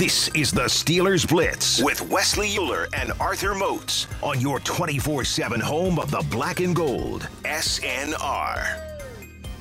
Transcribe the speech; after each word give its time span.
This 0.00 0.28
is 0.28 0.50
the 0.50 0.62
Steelers 0.62 1.28
Blitz 1.28 1.82
with 1.82 2.00
Wesley 2.08 2.48
Uhler 2.48 2.88
and 2.94 3.12
Arthur 3.20 3.54
Moats 3.54 4.06
on 4.22 4.40
your 4.40 4.58
24 4.60 5.24
7 5.24 5.60
home 5.60 5.98
of 5.98 6.10
the 6.10 6.24
black 6.30 6.60
and 6.60 6.74
gold. 6.74 7.28
SNR. 7.44 8.80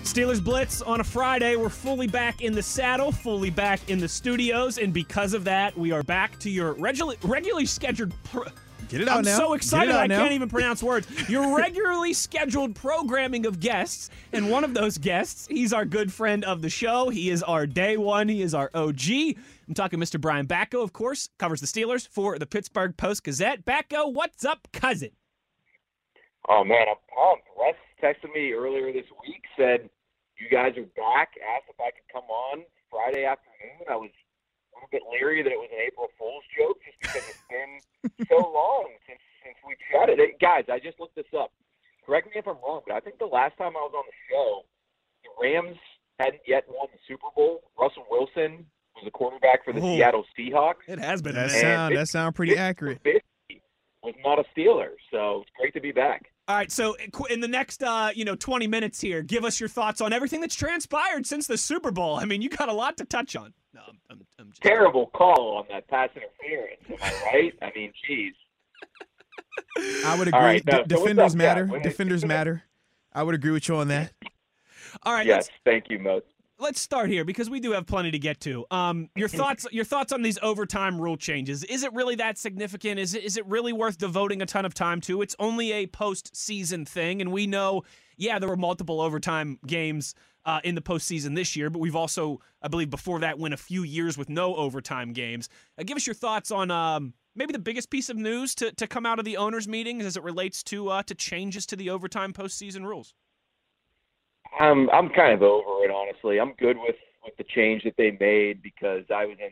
Steelers 0.04 0.42
Blitz 0.42 0.82
on 0.82 1.02
a 1.02 1.04
Friday. 1.04 1.58
We're 1.58 1.68
fully 1.68 2.08
back 2.08 2.42
in 2.42 2.54
the 2.54 2.64
saddle, 2.64 3.12
fully 3.12 3.50
back 3.50 3.82
in 3.90 4.00
the 4.00 4.08
studios, 4.08 4.78
and 4.78 4.94
because 4.94 5.34
of 5.34 5.44
that, 5.44 5.78
we 5.78 5.92
are 5.92 6.04
back 6.04 6.40
to 6.40 6.50
your 6.50 6.72
regularly, 6.76 7.18
regularly 7.22 7.66
scheduled. 7.66 8.14
Pro- 8.24 8.46
Get 8.90 9.02
it 9.02 9.08
out 9.08 9.20
I'm 9.20 9.24
now. 9.24 9.38
so 9.38 9.54
excited 9.54 9.94
I 9.94 10.08
now. 10.08 10.20
can't 10.20 10.34
even 10.34 10.50
pronounce 10.50 10.82
words. 10.82 11.08
Your 11.30 11.56
regularly 11.58 12.12
scheduled 12.14 12.76
programming 12.76 13.46
of 13.46 13.60
guests, 13.60 14.10
and 14.34 14.50
one 14.50 14.64
of 14.64 14.74
those 14.74 14.98
guests, 14.98 15.48
he's 15.48 15.72
our 15.74 15.86
good 15.86 16.12
friend 16.12 16.44
of 16.44 16.64
the 16.64 16.70
show. 16.70 17.10
He 17.10 17.30
is 17.30 17.44
our 17.44 17.68
day 17.68 17.98
one. 17.98 18.28
He 18.28 18.42
is 18.42 18.56
our 18.56 18.72
OG. 18.74 19.02
I'm 19.68 19.76
talking 19.76 20.00
Mr. 20.00 20.20
Brian 20.20 20.48
Batko, 20.48 20.84
of 20.84 20.92
course, 20.92 21.30
covers 21.38 21.62
the 21.62 21.68
Steelers 21.68 22.08
for 22.08 22.40
the 22.40 22.48
Pittsburgh 22.48 22.98
Post 22.98 23.24
Gazette. 23.24 23.64
Batko, 23.64 24.12
what's 24.12 24.44
up, 24.44 24.68
cousin? 24.74 25.12
Oh 26.50 26.64
man, 26.64 26.86
I'm 26.90 26.96
pumped. 27.14 27.48
Wes 27.58 27.76
texted 28.04 28.34
me 28.34 28.54
earlier 28.54 28.92
this 28.92 29.06
week, 29.22 29.44
said 29.56 29.88
you 30.40 30.50
guys 30.50 30.74
are 30.78 30.90
back. 30.98 31.30
Asked 31.56 31.70
if 31.70 31.80
I 31.80 31.92
could 31.92 32.08
come 32.12 32.24
on 32.24 32.64
Friday 32.90 33.26
afternoon. 33.26 33.86
I 33.88 33.96
was 33.98 34.10
a 34.10 34.26
little 34.80 34.90
bit 34.92 35.04
leery 35.12 35.44
that 35.44 35.52
it 35.52 35.60
was 35.60 35.70
an 35.72 35.80
April 35.86 36.08
Fool's 36.18 36.44
joke, 36.56 36.80
just 36.88 36.98
because 37.04 37.28
it's 37.28 37.44
been 37.52 38.26
so 38.32 38.38
long 38.40 38.88
since 39.08 39.20
since 39.44 39.56
we 39.68 39.76
chatted. 39.92 40.20
It, 40.20 40.40
guys, 40.40 40.66
I 40.72 40.80
just 40.80 41.00
looked 41.00 41.16
this 41.16 41.30
up. 41.38 41.52
Correct 42.06 42.28
me 42.28 42.34
if 42.36 42.48
I'm 42.48 42.58
wrong, 42.66 42.82
but 42.88 42.96
I 42.96 43.00
think 43.00 43.20
the 43.20 43.26
last 43.30 43.58
time 43.58 43.76
I 43.78 43.82
was 43.84 43.94
on 43.96 44.04
the 44.08 44.18
show, 44.32 44.64
the 45.24 45.30
Rams 45.42 45.78
hadn't 46.20 46.42
yet 46.48 46.64
won 46.68 46.88
the 46.92 47.00
Super 47.08 47.28
Bowl. 47.36 47.62
Russell 47.80 48.06
Wilson 48.10 48.66
was 48.96 49.06
the 49.06 49.12
quarterback 49.12 49.64
for 49.64 49.74
the 49.74 49.80
Oh. 49.80 49.96
Seattle 49.96 50.26
Seahawks. 50.38 50.88
It 50.88 51.00
has 51.00 51.22
been 51.22 51.36
That 51.36 51.52
sound 51.52 51.94
it- 51.94 51.98
that 51.98 52.08
sound 52.08 52.36
pretty 52.36 52.54
it- 52.54 52.60
accurate. 52.60 53.00
Was 54.02 54.16
not 54.24 54.40
a 54.40 54.44
Steeler, 54.56 54.92
so 55.12 55.42
it's 55.42 55.52
great 55.60 55.74
to 55.74 55.82
be 55.82 55.92
back. 55.92 56.32
All 56.50 56.56
right, 56.56 56.72
so 56.72 56.96
in 57.30 57.42
the 57.42 57.48
next, 57.48 57.84
uh, 57.84 58.10
you 58.16 58.26
know, 58.26 58.34
20 58.34 58.66
minutes 58.66 59.00
here, 59.00 59.22
give 59.22 59.46
us 59.46 59.60
your 59.60 59.70
thoughts 59.70 60.02
on 60.02 60.12
everything 60.12 60.42
that's 60.42 60.56
transpired 60.56 61.28
since 61.28 61.46
the 61.46 61.56
Super 61.56 61.92
Bowl. 61.92 62.16
I 62.16 62.26
mean, 62.26 62.42
you 62.42 62.50
got 62.50 62.70
a 62.70 62.74
lot 62.74 62.98
to 62.98 63.06
touch 63.06 63.36
on. 63.36 63.54
No, 63.72 63.82
I'm, 63.88 64.00
I'm, 64.10 64.26
I'm 64.40 64.50
just 64.50 64.60
terrible 64.64 65.06
call 65.14 65.58
on 65.58 65.66
that 65.70 65.88
pass 65.88 66.10
interference. 66.16 66.82
Am 66.90 66.96
I 67.04 67.32
right? 67.32 67.54
I 67.62 67.72
mean, 67.78 67.94
geez. 68.08 68.34
I 70.04 70.18
would 70.18 70.28
agree. 70.28 70.40
All 70.40 70.44
right, 70.44 70.66
D- 70.66 70.72
so 70.72 70.84
defenders 70.86 71.34
up, 71.34 71.38
matter. 71.38 71.66
Jack? 71.66 71.72
When- 71.72 71.82
Defenders 71.84 72.26
matter. 72.26 72.64
I 73.14 73.22
would 73.22 73.36
agree 73.36 73.52
with 73.52 73.68
you 73.68 73.76
on 73.76 73.90
that. 73.90 74.12
All 75.04 75.14
right, 75.14 75.28
Yes, 75.28 75.50
thank 75.66 75.86
you, 75.92 76.00
Mo. 76.00 76.22
Let's 76.60 76.80
start 76.80 77.10
here 77.10 77.24
because 77.26 77.50
we 77.50 77.60
do 77.60 77.72
have 77.72 77.86
plenty 77.86 78.12
to 78.12 78.20
get 78.20 78.40
to. 78.42 78.66
Um, 78.70 79.10
your 79.16 79.28
thoughts 79.28 79.66
your 79.72 79.86
thoughts 79.86 80.12
on 80.12 80.22
these 80.22 80.38
overtime 80.42 81.00
rule 81.00 81.18
changes? 81.18 81.64
Is 81.64 81.84
it 81.84 81.94
really 81.94 82.16
that 82.16 82.38
significant? 82.38 83.00
Is 83.00 83.16
it 83.16 83.24
is 83.24 83.38
it 83.38 83.46
really 83.48 83.74
worth 83.74 83.98
devoting 83.98 84.42
a 84.42 84.46
ton 84.46 84.66
of 84.66 84.74
time 84.74 85.02
to? 85.02 85.22
It's 85.22 85.36
only 85.40 85.72
a 85.72 85.88
postseason 85.88 86.88
thing, 86.88 87.22
and 87.22 87.32
we 87.32 87.48
know, 87.48 87.84
yeah, 88.18 88.40
there 88.40 88.50
were 88.50 88.58
multiple 88.58 89.02
overtime 89.02 89.60
games 89.66 90.14
uh, 90.46 90.60
in 90.64 90.76
the 90.76 90.82
postseason 90.82 91.36
this 91.36 91.56
year, 91.56 91.70
but 91.70 91.80
we've 91.80 91.96
also, 91.96 92.40
I 92.62 92.68
believe, 92.68 92.90
before 92.90 93.20
that, 93.20 93.40
went 93.40 93.54
a 93.54 93.58
few 93.58 93.84
years 93.84 94.18
with 94.18 94.30
no 94.30 94.56
overtime 94.56 95.14
games. 95.14 95.50
Uh, 95.78 95.84
give 95.84 95.98
us 95.98 96.08
your 96.08 96.14
thoughts 96.14 96.52
on 96.52 96.72
um, 96.72 97.14
maybe 97.36 97.54
the 97.54 97.60
biggest 97.60 97.90
piece 97.90 98.10
of 98.10 98.18
news 98.18 98.56
to, 98.56 98.72
to 98.74 98.88
come 98.88 99.06
out 99.06 99.20
of 99.20 99.26
the 99.26 99.38
owners' 99.38 99.68
meetings 99.68 100.06
as 100.06 100.18
it 100.18 100.24
relates 100.24 100.64
to 100.64 100.90
uh, 100.90 101.04
to 101.04 101.16
changes 101.16 101.66
to 101.68 101.76
the 101.76 101.90
overtime 101.90 102.34
postseason 102.34 102.86
rules. 102.86 103.14
I'm 104.60 104.90
I'm 104.90 105.10
kind 105.10 105.34
of 105.34 105.42
over 105.42 105.84
it, 105.84 105.92
honestly. 105.92 106.40
I'm 106.40 106.54
good 106.54 106.78
with 106.78 106.96
with 107.24 107.36
the 107.38 107.44
change 107.44 107.84
that 107.84 107.96
they 107.98 108.18
made 108.20 108.62
because 108.62 109.04
I 109.14 109.26
was 109.26 109.38
in 109.40 109.52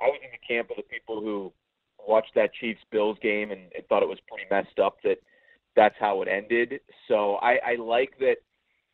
I 0.00 0.06
was 0.06 0.20
in 0.24 0.30
the 0.30 0.54
camp 0.54 0.70
of 0.70 0.76
the 0.76 0.82
people 0.82 1.20
who 1.20 1.52
watched 2.06 2.34
that 2.34 2.54
Chiefs 2.54 2.80
Bills 2.90 3.18
game 3.22 3.50
and, 3.50 3.60
and 3.74 3.86
thought 3.88 4.02
it 4.02 4.08
was 4.08 4.18
pretty 4.28 4.44
messed 4.50 4.78
up 4.78 4.98
that 5.04 5.18
that's 5.76 5.94
how 6.00 6.22
it 6.22 6.28
ended. 6.28 6.80
So 7.06 7.36
I, 7.36 7.58
I 7.64 7.74
like 7.76 8.18
that 8.20 8.36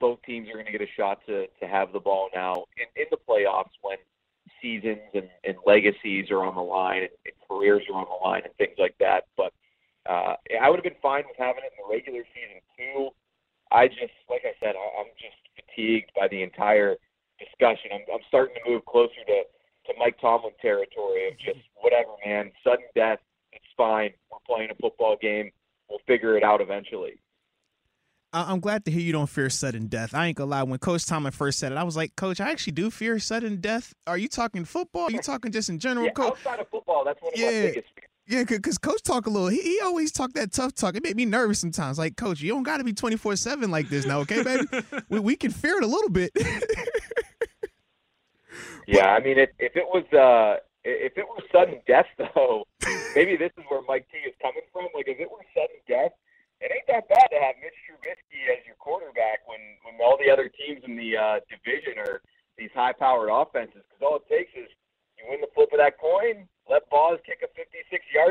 both 0.01 0.21
teams 0.23 0.49
are 0.49 0.55
going 0.55 0.67
to 0.67 0.73
get 0.73 0.83
a 0.83 0.91
shot 0.97 1.21
to 1.27 1.47
to 1.47 1.67
have 1.67 1.93
the 1.93 2.01
ball 2.01 2.29
now 2.35 2.65
in, 2.77 2.87
in 3.01 3.07
the 3.11 3.19
playoffs 3.29 3.75
when 3.83 3.99
seasons 4.61 5.01
and, 5.15 5.29
and 5.45 5.57
legacies 5.67 6.31
are 6.31 6.45
on 6.45 6.55
the 6.55 6.63
line 6.63 7.03
and, 7.03 7.15
and 7.25 7.35
careers 7.49 7.83
are 7.91 7.97
on 7.97 8.07
the 8.09 8.25
line 8.25 8.43
and 8.45 8.55
things 8.57 8.77
like 8.79 8.95
that. 8.99 9.25
But 9.37 9.53
uh, 10.09 10.37
I 10.61 10.69
would 10.69 10.77
have 10.77 10.85
been 10.85 11.01
fine 11.01 11.25
with 11.27 11.37
having 11.39 11.65
it 11.65 11.73
in 11.73 11.81
the 11.81 11.89
regular 11.93 12.25
season 12.35 12.61
too. 12.77 13.09
I 13.73 13.89
just, 13.89 14.13
like 14.29 14.45
I 14.45 14.53
said, 14.61 14.77
I, 14.77 14.87
I'm 15.01 15.11
fatigued 15.75 16.11
by 16.17 16.29
the 16.29 16.43
entire 16.43 16.97
discussion. 17.39 17.91
I'm, 17.93 18.01
I'm 18.13 18.21
starting 18.29 18.55
to 18.65 18.71
move 18.71 18.85
closer 18.87 19.13
to, 19.27 19.43
to 19.93 19.99
Mike 19.99 20.19
Tomlin 20.21 20.53
territory 20.61 21.29
of 21.29 21.39
just 21.39 21.59
whatever, 21.81 22.11
man. 22.25 22.53
Sudden 22.63 22.85
death, 22.95 23.19
it's 23.53 23.65
fine. 23.77 24.11
We're 24.31 24.39
playing 24.47 24.71
a 24.71 24.75
football 24.75 25.17
game. 25.21 25.51
We'll 25.89 26.01
figure 26.07 26.37
it 26.37 26.43
out 26.43 26.61
eventually. 26.61 27.21
I'm 28.33 28.59
glad 28.59 28.85
to 28.87 28.91
hear 28.91 29.01
you 29.01 29.13
don't 29.13 29.29
fear 29.29 29.49
sudden 29.49 29.87
death. 29.87 30.13
I 30.13 30.27
ain't 30.27 30.37
gonna 30.37 30.51
lie. 30.51 30.63
When 30.65 30.81
Coach 30.81 31.07
Tomlin 31.07 31.31
first 31.31 31.61
said 31.61 31.71
it, 31.71 31.79
I 31.79 31.85
was 31.85 31.97
like, 31.97 32.17
Coach, 32.17 32.41
I 32.41 32.51
actually 32.51 32.73
do 32.73 32.91
fear 32.91 33.17
sudden 33.21 33.61
death. 33.61 33.95
Are 34.09 34.19
you 34.19 34.27
talking 34.27 34.65
football? 34.65 35.03
Are 35.05 35.11
you 35.13 35.21
talking 35.21 35.53
just 35.53 35.69
in 35.69 35.79
general, 35.79 36.07
Yeah, 36.07 36.13
Coach? 36.15 36.33
outside 36.39 36.59
of 36.59 36.69
football, 36.69 37.05
that's 37.05 37.23
one 37.23 37.33
of 37.33 37.39
my 37.39 37.45
Yeah. 37.45 37.61
biggest 37.63 37.89
fears. 37.95 38.09
Yeah, 38.27 38.45
because 38.45 38.79
Coach 38.79 39.03
talk 39.03 39.27
a 39.27 39.31
little. 39.31 39.49
He, 39.49 39.61
he 39.61 39.81
always 39.85 40.11
talk 40.11 40.33
that 40.33 40.53
tough 40.53 40.75
talk. 40.75 40.97
It 40.97 41.03
made 41.03 41.17
me 41.17 41.27
nervous 41.27 41.59
sometimes. 41.59 41.99
Like, 41.99 42.17
Coach, 42.17 42.41
you 42.41 42.53
don't 42.53 42.63
got 42.63 42.79
to 42.79 42.85
be 42.85 42.95
24 42.95 43.37
seven 43.37 43.71
like 43.71 43.91
this 43.91 44.07
now, 44.07 44.21
okay, 44.21 44.43
baby? 44.43 44.67
we, 45.11 45.21
we 45.21 45.37
can 45.37 45.51
fear 45.51 45.77
it 45.77 45.85
a 45.85 45.87
little 45.87 46.11
bit. 46.11 46.33
Yeah, 48.87 49.17
I 49.17 49.21
mean, 49.21 49.39
if, 49.39 49.51
if 49.59 49.77
it 49.77 49.89
was 49.89 50.05
uh, 50.13 50.61
if 50.85 51.17
it 51.17 51.25
were 51.25 51.41
sudden 51.49 51.81
death, 51.87 52.09
though, 52.19 52.65
maybe 53.17 53.37
this 53.37 53.53
is 53.57 53.65
where 53.69 53.81
Mike 53.89 54.07
T 54.13 54.21
is 54.29 54.37
coming 54.43 54.65
from. 54.73 54.93
Like, 54.95 55.09
if 55.09 55.19
it 55.21 55.31
were 55.31 55.45
sudden 55.57 55.81
death, 55.89 56.13
it 56.61 56.69
ain't 56.69 56.89
that 56.89 57.09
bad 57.09 57.29
to 57.33 57.39
have 57.41 57.57
Mitch 57.65 57.77
Trubisky 57.89 58.45
as 58.53 58.61
your 58.69 58.77
quarterback 58.77 59.49
when 59.49 59.61
when 59.85 59.97
all 60.05 60.21
the 60.21 60.31
other 60.31 60.53
teams 60.53 60.85
in 60.85 60.97
the 60.97 61.17
uh, 61.17 61.37
division 61.49 61.97
are 61.99 62.21
these 62.61 62.71
high-powered 62.77 63.33
offenses. 63.33 63.83
Because 63.89 64.03
all 64.05 64.17
it 64.21 64.29
takes 64.29 64.53
is 64.53 64.69
you 65.17 65.25
win 65.33 65.41
the 65.41 65.51
flip 65.57 65.73
of 65.73 65.81
that 65.81 65.97
coin, 65.99 66.47
let 66.69 66.89
Boz 66.93 67.19
kick 67.25 67.41
a 67.43 67.51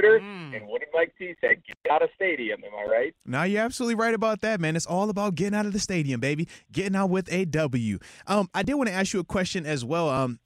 56-yarder, 0.04 0.20
Mm. 0.24 0.56
and 0.58 0.68
what 0.68 0.80
did 0.82 0.90
Mike 0.94 1.14
T 1.18 1.34
say? 1.42 1.56
Get 1.66 1.92
out 1.92 2.02
of 2.02 2.10
stadium. 2.16 2.62
Am 2.64 2.72
I 2.78 2.90
right? 2.92 3.16
now 3.26 3.44
you're 3.44 3.62
absolutely 3.64 3.96
right 3.96 4.14
about 4.14 4.42
that, 4.42 4.60
man. 4.60 4.76
It's 4.76 4.86
all 4.86 5.10
about 5.10 5.36
getting 5.36 5.58
out 5.58 5.66
of 5.66 5.74
the 5.74 5.80
stadium, 5.80 6.20
baby. 6.20 6.48
Getting 6.72 6.96
out 6.96 7.10
with 7.10 7.32
a 7.32 7.46
W. 7.46 8.00
Um, 8.28 8.50
I 8.54 8.64
did 8.64 8.76
want 8.76 8.88
to 8.90 8.94
ask 8.94 9.14
you 9.14 9.20
a 9.20 9.24
question 9.24 9.66
as 9.66 9.84
well. 9.86 10.10
Um, 10.10 10.40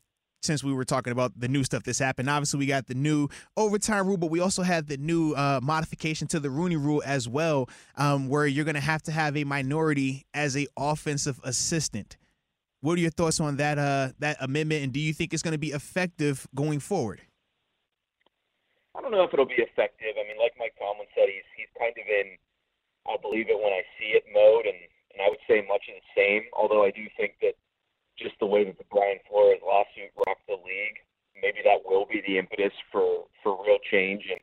since 0.44 0.64
we 0.64 0.72
were 0.72 0.86
talking 0.86 1.12
about 1.12 1.34
the 1.38 1.48
new 1.48 1.64
stuff 1.64 1.84
that's 1.84 1.98
happened, 2.00 2.30
obviously 2.30 2.60
we 2.60 2.68
got 2.68 2.86
the 2.86 2.94
new 2.94 3.28
overtime 3.58 4.08
rule, 4.08 4.18
but 4.18 4.30
we 4.30 4.40
also 4.40 4.62
had 4.62 4.88
the 4.88 4.96
new 4.98 5.34
uh, 5.34 5.60
modification 5.64 6.28
to 6.28 6.40
the 6.40 6.50
Rooney 6.50 6.78
Rule 6.78 7.02
as 7.06 7.28
well, 7.28 7.68
um, 7.96 8.30
where 8.30 8.46
you're 8.46 8.64
going 8.64 8.76
to 8.76 8.80
have 8.82 9.02
to 9.04 9.12
have 9.12 9.36
a 9.36 9.44
minority 9.44 10.26
as 10.36 10.56
a 10.56 10.68
offensive 10.78 11.40
assistant. 11.44 12.18
What 12.82 12.98
are 13.00 13.02
your 13.02 13.10
thoughts 13.10 13.40
on 13.40 13.58
that 13.58 13.80
uh, 13.80 14.10
that 14.20 14.38
amendment, 14.40 14.84
and 14.84 14.94
do 14.94 15.00
you 15.00 15.12
think 15.12 15.34
it's 15.34 15.42
going 15.42 15.54
to 15.54 15.58
be 15.58 15.72
effective 15.72 16.48
going 16.54 16.80
forward? 16.80 17.22
I 18.98 19.02
don't 19.02 19.14
know 19.14 19.22
if 19.22 19.34
it'll 19.34 19.46
be 19.46 19.62
effective. 19.62 20.18
I 20.18 20.26
mean, 20.26 20.42
like 20.42 20.58
Mike 20.58 20.74
Tomlin 20.82 21.06
said, 21.14 21.30
he's 21.30 21.46
he's 21.54 21.70
kind 21.78 21.94
of 21.94 22.06
in 22.10 22.34
I'll 23.06 23.22
believe 23.22 23.48
it 23.48 23.62
when 23.62 23.72
I 23.72 23.86
see 23.96 24.18
it 24.18 24.26
mode, 24.34 24.66
and 24.66 24.82
and 25.14 25.22
I 25.22 25.30
would 25.30 25.42
say 25.46 25.62
much 25.70 25.86
of 25.86 25.96
the 26.02 26.10
same. 26.18 26.50
Although 26.58 26.84
I 26.84 26.90
do 26.90 27.06
think 27.14 27.38
that 27.46 27.54
just 28.18 28.34
the 28.42 28.50
way 28.50 28.66
that 28.66 28.82
the 28.82 28.90
Brian 28.90 29.22
Flores 29.30 29.62
lawsuit 29.62 30.10
rocked 30.26 30.50
the 30.50 30.58
league, 30.58 30.98
maybe 31.38 31.62
that 31.62 31.86
will 31.86 32.10
be 32.10 32.26
the 32.26 32.42
impetus 32.42 32.74
for 32.92 33.30
for 33.46 33.54
real 33.62 33.78
change. 33.86 34.26
And 34.34 34.42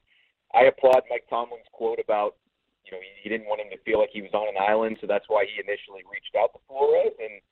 I 0.55 0.71
applaud 0.71 1.03
Mike 1.11 1.27
Tomlin's 1.27 1.67
quote 1.75 1.99
about 1.99 2.39
you 2.87 2.95
know 2.95 3.03
he, 3.03 3.27
he 3.27 3.29
didn't 3.29 3.51
want 3.51 3.61
him 3.61 3.75
to 3.75 3.83
feel 3.83 3.99
like 3.99 4.15
he 4.15 4.23
was 4.23 4.33
on 4.39 4.47
an 4.47 4.59
island, 4.63 5.03
so 5.03 5.11
that's 5.11 5.27
why 5.27 5.51
he 5.51 5.59
initially 5.59 6.07
reached 6.07 6.39
out 6.39 6.55
to 6.55 6.63
Flores, 6.71 7.19
and 7.19 7.43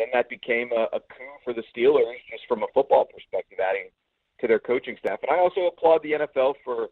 then 0.00 0.08
that 0.16 0.32
became 0.32 0.72
a, 0.72 0.88
a 0.96 1.00
coup 1.04 1.36
for 1.44 1.52
the 1.52 1.64
Steelers 1.68 2.20
just 2.32 2.48
from 2.48 2.64
a 2.64 2.72
football 2.72 3.04
perspective, 3.04 3.60
adding 3.60 3.92
to 4.40 4.46
their 4.46 4.58
coaching 4.58 4.96
staff. 4.98 5.18
And 5.22 5.30
I 5.30 5.40
also 5.40 5.66
applaud 5.66 6.02
the 6.02 6.12
NFL 6.12 6.54
for 6.64 6.88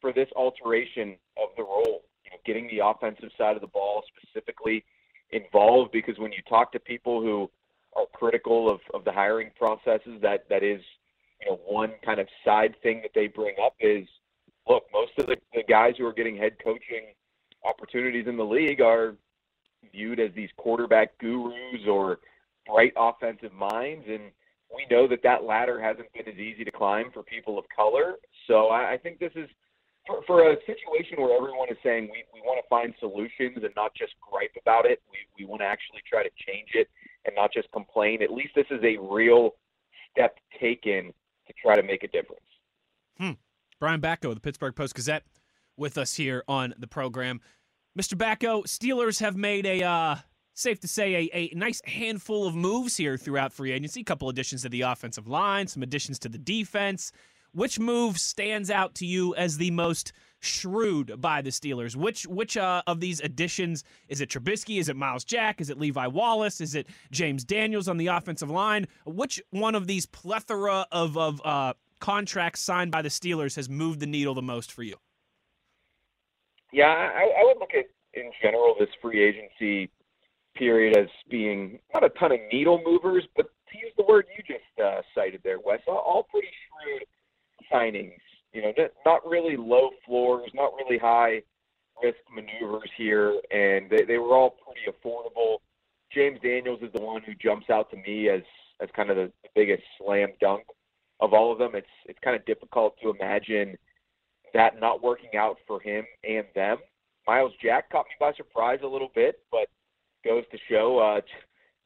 for 0.00 0.12
this 0.12 0.28
alteration 0.36 1.16
of 1.36 1.48
the 1.56 1.62
role, 1.62 2.02
you 2.24 2.30
know, 2.30 2.36
getting 2.46 2.68
the 2.68 2.86
offensive 2.86 3.30
side 3.36 3.56
of 3.56 3.60
the 3.60 3.68
ball 3.68 4.02
specifically 4.16 4.84
involved 5.30 5.90
because 5.92 6.18
when 6.18 6.30
you 6.30 6.38
talk 6.48 6.70
to 6.72 6.78
people 6.78 7.20
who 7.20 7.50
are 7.96 8.06
critical 8.14 8.70
of, 8.70 8.78
of 8.94 9.04
the 9.04 9.10
hiring 9.10 9.50
processes, 9.56 10.20
that 10.22 10.44
that 10.48 10.62
is, 10.62 10.80
you 11.40 11.50
know, 11.50 11.58
one 11.66 11.92
kind 12.04 12.20
of 12.20 12.28
side 12.44 12.74
thing 12.82 13.00
that 13.02 13.10
they 13.14 13.26
bring 13.26 13.54
up 13.64 13.74
is 13.80 14.06
look, 14.68 14.84
most 14.92 15.12
of 15.18 15.26
the, 15.26 15.36
the 15.54 15.62
guys 15.68 15.94
who 15.98 16.06
are 16.06 16.12
getting 16.12 16.36
head 16.36 16.56
coaching 16.62 17.14
opportunities 17.64 18.26
in 18.28 18.36
the 18.36 18.44
league 18.44 18.80
are 18.80 19.16
viewed 19.92 20.20
as 20.20 20.30
these 20.34 20.50
quarterback 20.56 21.16
gurus 21.18 21.86
or 21.88 22.18
bright 22.66 22.92
offensive 22.96 23.52
minds 23.52 24.04
and 24.08 24.30
we 24.74 24.86
know 24.90 25.08
that 25.08 25.22
that 25.22 25.44
ladder 25.44 25.80
hasn't 25.80 26.12
been 26.12 26.28
as 26.28 26.38
easy 26.38 26.64
to 26.64 26.70
climb 26.70 27.10
for 27.12 27.22
people 27.22 27.58
of 27.58 27.64
color. 27.74 28.14
So 28.46 28.68
I, 28.68 28.92
I 28.92 28.98
think 28.98 29.18
this 29.18 29.32
is 29.34 29.48
for, 30.06 30.22
for 30.26 30.50
a 30.50 30.56
situation 30.66 31.20
where 31.20 31.36
everyone 31.36 31.68
is 31.70 31.76
saying 31.82 32.08
we, 32.10 32.24
we 32.32 32.40
want 32.40 32.62
to 32.62 32.68
find 32.68 32.94
solutions 32.98 33.58
and 33.62 33.72
not 33.76 33.92
just 33.94 34.12
gripe 34.20 34.54
about 34.60 34.86
it. 34.86 35.02
We, 35.10 35.18
we 35.38 35.48
want 35.48 35.60
to 35.62 35.66
actually 35.66 36.02
try 36.08 36.22
to 36.22 36.30
change 36.46 36.70
it 36.74 36.88
and 37.24 37.34
not 37.34 37.52
just 37.52 37.70
complain. 37.72 38.22
At 38.22 38.32
least 38.32 38.54
this 38.54 38.66
is 38.70 38.80
a 38.82 38.96
real 39.00 39.52
step 40.10 40.36
taken 40.60 41.12
to 41.46 41.54
try 41.62 41.76
to 41.76 41.82
make 41.82 42.02
a 42.04 42.08
difference. 42.08 42.42
Hmm. 43.18 43.32
Brian 43.80 44.00
Batko, 44.00 44.34
the 44.34 44.40
Pittsburgh 44.40 44.74
Post 44.74 44.94
Gazette, 44.94 45.24
with 45.76 45.96
us 45.96 46.14
here 46.14 46.42
on 46.48 46.74
the 46.78 46.86
program. 46.86 47.40
Mr. 47.98 48.14
Batko, 48.14 48.64
Steelers 48.64 49.20
have 49.20 49.36
made 49.36 49.66
a 49.66 49.82
uh, 49.82 50.16
safe 50.58 50.80
to 50.80 50.88
say 50.88 51.30
a, 51.32 51.36
a 51.36 51.54
nice 51.54 51.80
handful 51.84 52.46
of 52.46 52.54
moves 52.54 52.96
here 52.96 53.16
throughout 53.16 53.52
free 53.52 53.72
agency. 53.72 54.00
A 54.00 54.04
couple 54.04 54.28
additions 54.28 54.62
to 54.62 54.68
the 54.68 54.82
offensive 54.82 55.28
line, 55.28 55.66
some 55.66 55.82
additions 55.82 56.18
to 56.20 56.28
the 56.28 56.38
defense. 56.38 57.12
Which 57.52 57.78
move 57.80 58.18
stands 58.18 58.70
out 58.70 58.94
to 58.96 59.06
you 59.06 59.34
as 59.34 59.56
the 59.56 59.70
most 59.70 60.12
shrewd 60.40 61.20
by 61.20 61.40
the 61.40 61.50
Steelers? 61.50 61.96
Which 61.96 62.26
which 62.26 62.58
uh, 62.58 62.82
of 62.86 63.00
these 63.00 63.20
additions 63.20 63.84
is 64.08 64.20
it? 64.20 64.28
Trubisky? 64.28 64.78
Is 64.78 64.90
it 64.90 64.96
Myles 64.96 65.24
Jack? 65.24 65.60
Is 65.60 65.70
it 65.70 65.78
Levi 65.78 66.06
Wallace? 66.08 66.60
Is 66.60 66.74
it 66.74 66.88
James 67.10 67.44
Daniels 67.44 67.88
on 67.88 67.96
the 67.96 68.08
offensive 68.08 68.50
line? 68.50 68.86
Which 69.06 69.40
one 69.50 69.74
of 69.74 69.86
these 69.86 70.04
plethora 70.04 70.86
of 70.92 71.16
of 71.16 71.40
uh, 71.42 71.72
contracts 72.00 72.60
signed 72.60 72.90
by 72.90 73.00
the 73.00 73.08
Steelers 73.08 73.56
has 73.56 73.68
moved 73.68 74.00
the 74.00 74.06
needle 74.06 74.34
the 74.34 74.42
most 74.42 74.70
for 74.70 74.82
you? 74.82 74.96
Yeah, 76.70 76.86
I, 76.86 77.22
I 77.22 77.44
would 77.44 77.58
look 77.58 77.72
at 77.72 77.86
in 78.12 78.30
general 78.42 78.76
this 78.78 78.90
free 79.00 79.24
agency 79.24 79.90
period 80.58 80.96
as 80.96 81.08
being 81.30 81.78
not 81.94 82.04
a 82.04 82.10
ton 82.10 82.32
of 82.32 82.38
needle 82.52 82.82
movers, 82.84 83.24
but 83.36 83.46
to 83.70 83.78
use 83.78 83.92
the 83.96 84.04
word 84.04 84.26
you 84.36 84.42
just 84.46 84.80
uh, 84.84 85.00
cited 85.14 85.40
there, 85.44 85.58
Wes, 85.64 85.80
all, 85.86 86.26
pretty 86.30 86.48
shrewd 86.48 87.04
signings. 87.72 88.18
You 88.52 88.62
know, 88.62 88.72
not 89.04 89.26
really 89.26 89.56
low 89.56 89.90
floors, 90.06 90.50
not 90.54 90.72
really 90.74 90.98
high 90.98 91.42
risk 92.02 92.18
maneuvers 92.34 92.90
here, 92.96 93.40
and 93.50 93.90
they, 93.90 94.04
they 94.04 94.18
were 94.18 94.34
all 94.34 94.50
pretty 94.64 94.86
affordable. 94.88 95.58
James 96.12 96.38
Daniels 96.42 96.80
is 96.82 96.92
the 96.94 97.00
one 97.00 97.22
who 97.22 97.34
jumps 97.34 97.68
out 97.70 97.90
to 97.90 97.96
me 97.96 98.28
as 98.28 98.42
as 98.80 98.88
kind 98.94 99.10
of 99.10 99.16
the, 99.16 99.32
the 99.42 99.48
biggest 99.54 99.82
slam 99.98 100.28
dunk 100.40 100.62
of 101.20 101.32
all 101.34 101.52
of 101.52 101.58
them. 101.58 101.72
It's 101.74 101.86
it's 102.06 102.18
kind 102.24 102.36
of 102.36 102.44
difficult 102.46 102.94
to 103.02 103.10
imagine 103.10 103.76
that 104.54 104.80
not 104.80 105.02
working 105.02 105.36
out 105.36 105.56
for 105.66 105.80
him 105.80 106.04
and 106.24 106.46
them. 106.54 106.78
Myles 107.26 107.52
Jack 107.62 107.90
caught 107.90 108.06
me 108.06 108.14
by 108.18 108.32
surprise 108.32 108.78
a 108.82 108.86
little 108.86 109.10
bit, 109.14 109.40
but 109.50 109.68
goes 110.24 110.44
to 110.52 110.58
show 110.68 110.98
uh, 110.98 111.20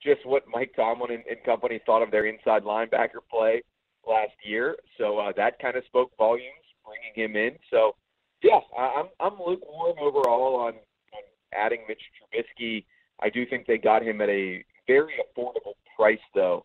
just 0.02 0.26
what 0.26 0.44
Mike 0.50 0.72
Tomlin 0.74 1.12
and, 1.12 1.24
and 1.30 1.42
company 1.44 1.80
thought 1.84 2.02
of 2.02 2.10
their 2.10 2.26
inside 2.26 2.64
linebacker 2.64 3.22
play 3.30 3.62
last 4.06 4.32
year. 4.44 4.76
So 4.98 5.18
uh, 5.18 5.32
that 5.36 5.58
kind 5.60 5.76
of 5.76 5.84
spoke 5.84 6.10
volumes, 6.18 6.66
bringing 6.84 7.30
him 7.30 7.36
in. 7.36 7.58
So 7.70 7.94
yeah, 8.42 8.60
I'm 8.76 9.06
I'm 9.20 9.38
lukewarm 9.38 9.96
overall 10.00 10.56
on, 10.56 10.74
on 10.74 11.22
adding 11.56 11.80
Mitch 11.88 12.02
Trubisky. 12.18 12.84
I 13.20 13.28
do 13.28 13.46
think 13.46 13.66
they 13.66 13.78
got 13.78 14.02
him 14.02 14.20
at 14.20 14.28
a 14.28 14.64
very 14.86 15.14
affordable 15.22 15.74
price, 15.96 16.18
though. 16.34 16.64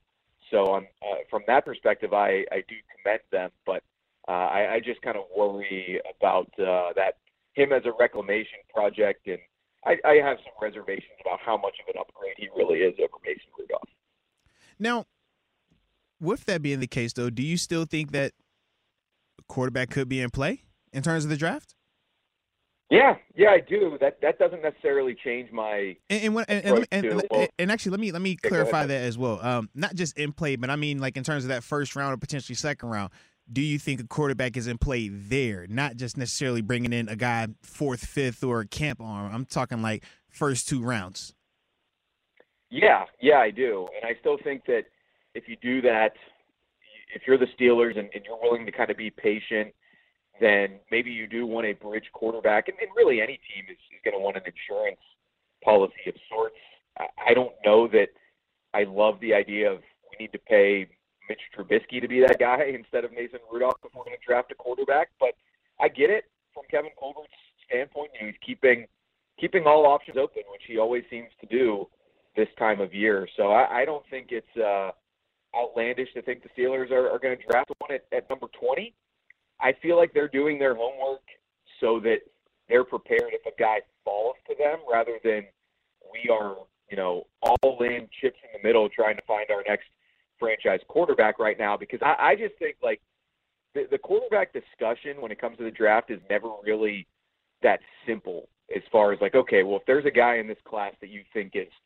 So 0.50 0.66
on 0.72 0.88
uh, 1.04 1.18
from 1.30 1.44
that 1.48 1.66
perspective, 1.66 2.14
I 2.14 2.46
I 2.52 2.64
do 2.68 2.76
commend 2.96 3.22
them, 3.32 3.52
but 3.66 3.84
uh, 4.28 4.32
I, 4.32 4.74
I 4.76 4.80
just 4.80 5.02
kind 5.02 5.18
of 5.18 5.26
worry 5.36 6.02
about 6.20 6.48
uh, 6.60 6.94
that 6.96 7.18
him 7.54 7.72
as 7.72 7.84
a 7.86 7.92
reclamation 8.00 8.60
project, 8.74 9.28
and 9.28 9.40
I, 9.88 9.98
I 10.06 10.16
have 10.16 10.38
some 10.44 10.54
reservations 10.62 11.16
about 11.22 11.40
how 11.40 11.56
much 11.58 11.76
of 11.82 11.96
an 11.96 12.00
upgrade 12.00 12.34
he 12.38 12.50
really 12.56 12.80
is 12.80 12.94
over 13.00 13.14
Mason 13.26 13.50
Rudolph. 13.58 13.90
Now, 14.78 15.06
with 16.20 16.46
that 16.46 16.62
being 16.62 16.80
the 16.80 16.88
case, 16.88 17.14
though, 17.14 17.30
do 17.30 17.42
you 17.42 17.58
still 17.58 17.86
think 17.86 18.12
that 18.12 18.34
quarterback 19.48 19.90
could 19.90 20.10
be 20.10 20.22
in 20.22 20.30
play 20.30 20.64
in 20.92 21.04
terms 21.04 21.24
of 21.24 21.30
the 21.30 21.38
draft? 21.38 21.74
Yeah, 22.90 23.16
yeah, 23.36 23.50
I 23.50 23.60
do. 23.60 23.98
That 24.00 24.22
that 24.22 24.40
doesn't 24.40 24.62
necessarily 24.62 25.14
change 25.22 25.52
my 25.52 25.98
and 26.10 26.38
and, 26.38 26.46
and, 26.48 26.88
and, 26.90 27.06
and, 27.06 27.24
well, 27.30 27.48
and 27.60 27.70
actually 27.70 27.92
let 27.92 28.00
me 28.00 28.14
let 28.14 28.22
me 28.22 28.38
clarify 28.38 28.86
that 28.86 29.02
as 29.02 29.18
well. 29.18 29.46
Um, 29.46 29.70
not 29.76 29.94
just 29.94 30.18
in 30.18 30.32
play, 30.32 30.56
but 30.56 30.70
I 30.70 30.78
mean 30.78 31.00
like 31.00 31.18
in 31.18 31.24
terms 31.24 31.44
of 31.44 31.50
that 31.50 31.64
first 31.64 31.98
round 31.98 32.14
or 32.14 32.18
potentially 32.18 32.56
second 32.56 32.88
round. 32.88 33.12
Do 33.52 33.62
you 33.62 33.80
think 33.80 34.02
a 34.02 34.08
quarterback 34.08 34.58
is 34.58 34.68
in 34.68 34.78
play 34.78 35.08
there, 35.08 35.66
not 35.68 35.96
just 35.96 36.18
necessarily 36.18 36.62
bringing 36.62 36.92
in 36.92 37.08
a 37.08 37.16
guy 37.16 37.48
fourth, 37.62 38.06
fifth, 38.06 38.44
or 38.44 38.60
a 38.62 38.68
camp 38.68 39.00
arm? 39.02 39.34
I'm 39.34 39.46
talking 39.46 39.82
like 39.82 40.04
first 40.30 40.68
two 40.68 40.84
rounds. 40.84 41.34
Yeah, 42.70 43.06
yeah, 43.22 43.38
I 43.38 43.52
do, 43.52 43.88
and 43.96 44.04
I 44.04 44.20
still 44.20 44.38
think 44.44 44.66
that 44.66 44.84
if 45.34 45.48
you 45.48 45.56
do 45.62 45.82
that, 45.84 46.14
if 47.16 47.22
you're 47.26 47.38
the 47.38 47.48
Steelers 47.58 47.98
and, 47.98 48.10
and 48.14 48.26
you're 48.26 48.40
willing 48.42 48.66
to 48.66 48.72
kind 48.72 48.92
of 48.92 48.98
be 48.98 49.10
patient, 49.10 49.74
then 50.42 50.80
maybe 50.92 51.10
you 51.10 51.28
do 51.28 51.48
want 51.48 51.66
a 51.66 51.74
bridge 51.74 52.10
quarterback. 52.12 52.68
And, 52.68 52.78
and 52.82 52.90
really, 52.96 53.22
any 53.22 53.40
team 53.54 53.66
is, 53.70 53.78
is 53.78 54.02
going 54.04 54.16
to 54.16 54.20
want 54.20 54.36
an 54.36 54.44
insurance 54.46 55.00
policy 55.64 55.94
of 56.08 56.16
sorts. 56.30 56.56
I, 57.00 57.06
I 57.30 57.34
don't 57.34 57.54
know 57.66 57.88
that 57.88 58.10
I 58.74 58.84
love 58.84 59.20
the 59.22 59.34
idea 59.34 59.72
of 59.72 59.80
we 60.12 60.26
need 60.26 60.34
to 60.34 60.40
pay 60.40 60.88
Mitch 61.30 61.42
Trubisky 61.56 62.02
to 62.02 62.08
be 62.08 62.22
that 62.22 62.40
guy 62.40 62.64
instead 62.74 63.06
of 63.06 63.12
Mason 63.12 63.40
Rudolph 63.52 63.78
if 63.84 63.94
we're 63.96 64.04
going 64.04 64.18
to 64.18 64.26
draft 64.26 64.52
a 64.52 64.56
quarterback. 64.56 65.10
But 65.20 65.34
I 65.80 65.88
get 65.88 66.10
it 66.10 66.26
from 66.54 66.64
Kevin 66.70 66.92
Colbert's 66.98 67.30
standpoint. 67.68 68.12
You 68.16 68.28
know, 68.28 68.32
he's 68.32 68.42
keeping 68.46 68.88
keeping 69.40 69.66
all 69.66 69.86
options 69.86 70.18
open, 70.18 70.44
which 70.52 70.64
he 70.68 70.80
always 70.80 71.04
seems 71.10 71.30
to 71.40 71.46
do 71.48 71.88
this 72.36 72.48
time 72.58 72.82
of 72.82 72.94
year. 72.94 73.28
So 73.38 73.52
I, 73.52 73.82
I 73.82 73.86
don't 73.86 74.04
think 74.10 74.28
it's 74.32 74.58
uh, 74.58 74.92
outlandish 75.56 76.10
to 76.14 76.22
think 76.22 76.44
the 76.44 76.50
Steelers 76.60 76.92
are, 76.92 77.10
are 77.10 77.20
going 77.20 77.38
to 77.38 77.44
draft 77.44 77.72
one 77.80 77.92
at, 77.92 78.06
at 78.16 78.30
number 78.30 78.48
20. 78.60 78.94
I 79.60 79.74
feel 79.82 79.98
like 79.98 80.14
they're 80.14 80.28
doing 80.28 80.60
their 80.60 80.76
homework 80.76 81.22
so 81.82 82.00
that 82.02 82.18
they're 82.70 82.84
prepared 82.84 83.34
if 83.34 83.46
a 83.46 83.56
guy 83.60 83.80
falls 84.04 84.36
to 84.48 84.56
them 84.58 84.80
rather 84.92 85.20
than 85.24 85.46
we 86.12 86.30
are, 86.30 86.56
you 86.90 86.98
know, 86.98 87.26
all 87.42 87.78
in 87.82 88.08
chips 88.22 88.38
in 88.44 88.62
the 88.62 88.68
middle 88.68 88.88
trying 88.90 89.16
to 89.16 89.22
find 89.28 89.50
our 89.50 89.64
next 89.68 89.88
franchise 90.40 90.80
quarterback 90.88 91.40
right 91.40 91.58
now 91.58 91.78
because 91.78 92.00
I, 92.02 92.16
I 92.20 92.36
just 92.36 92.56
think 92.60 92.78
like 92.84 93.02
the, 93.74 93.88
the 93.90 93.98
quarterback 93.98 94.54
discussion 94.54 95.22
when 95.22 95.32
it 95.32 95.40
comes 95.40 95.58
to 95.58 95.64
the 95.64 95.72
draft 95.72 96.12
is 96.12 96.20
never 96.30 96.50
really 96.64 97.08
that 97.64 97.80
simple 98.06 98.48
as 98.76 98.84
far 98.92 99.14
as 99.14 99.22
like, 99.22 99.36
okay, 99.36 99.64
well, 99.64 99.78
if 99.78 99.86
there's 99.86 100.06
a 100.06 100.12
guy 100.12 100.38
in 100.38 100.48
this 100.48 100.58
class 100.66 100.94
that 101.02 101.10
you 101.10 101.24
think 101.34 101.52
is– 101.56 101.68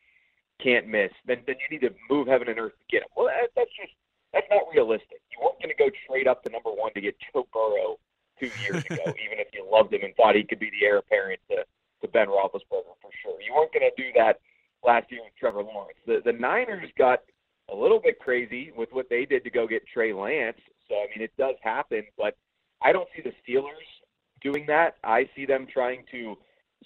can't 0.64 0.88
miss, 0.88 1.12
then 1.26 1.42
then 1.48 1.56
you 1.60 1.68
need 1.78 1.86
to 1.86 1.94
move 2.10 2.28
heaven 2.28 2.50
and 2.50 2.60
earth 2.60 2.78
to 2.78 2.86
get 2.90 3.04
him. 3.04 3.10
Well, 3.18 3.28
that, 3.28 3.50
that's 3.56 3.74
just 3.74 3.94
that's 4.34 4.48
not 4.50 4.64
realistic. 4.74 5.20
You 5.34 5.44
weren't 5.44 5.60
going 5.60 5.74
to 5.74 5.80
go 5.80 5.90
trade 6.08 6.28
up 6.28 6.44
to 6.44 6.50
number 6.50 6.70
one 6.70 6.94
to 6.94 7.02
get 7.02 7.16
Joe 7.20 7.48
Burrow 7.52 8.00
two 8.40 8.50
years 8.64 8.86
ago, 8.86 9.04
even 9.26 9.42
if 9.42 9.48
you 9.54 9.68
loved 9.70 9.94
him 9.94 10.02
and 10.04 10.16
thought 10.16 10.36
he 10.36 10.44
could 10.44 10.60
be 10.60 10.70
the 10.70 10.86
heir 10.86 10.98
apparent 10.98 11.42
to, 11.50 11.66
to 12.02 12.08
Ben 12.08 12.28
Roethlisberger 12.28 12.96
for 13.02 13.12
sure. 13.22 13.42
You 13.42 13.54
weren't 13.54 13.74
going 13.74 13.90
to 13.90 14.02
do 14.02 14.10
that 14.16 14.40
last 14.86 15.12
year 15.12 15.22
with 15.24 15.36
Trevor 15.38 15.64
Lawrence. 15.64 16.00
The 16.06 16.22
the 16.24 16.34
Niners 16.34 16.90
got 16.98 17.22
a 17.72 17.76
little 17.76 18.00
bit 18.00 18.20
crazy 18.20 18.72
with 18.76 18.90
what 18.92 19.10
they 19.10 19.26
did 19.26 19.44
to 19.44 19.50
go 19.50 19.68
get 19.68 19.84
Trey 19.88 20.14
Lance. 20.14 20.58
So 20.88 20.96
I 20.96 21.08
mean, 21.16 21.24
it 21.24 21.32
does 21.38 21.56
happen, 21.64 22.04
but 22.18 22.36
I 22.82 22.92
don't 22.92 23.08
see 23.16 23.22
the 23.22 23.34
Steelers 23.42 23.88
doing 24.42 24.66
that. 24.68 24.98
I 25.04 25.30
see 25.36 25.46
them 25.46 25.68
trying 25.72 26.04
to 26.12 26.36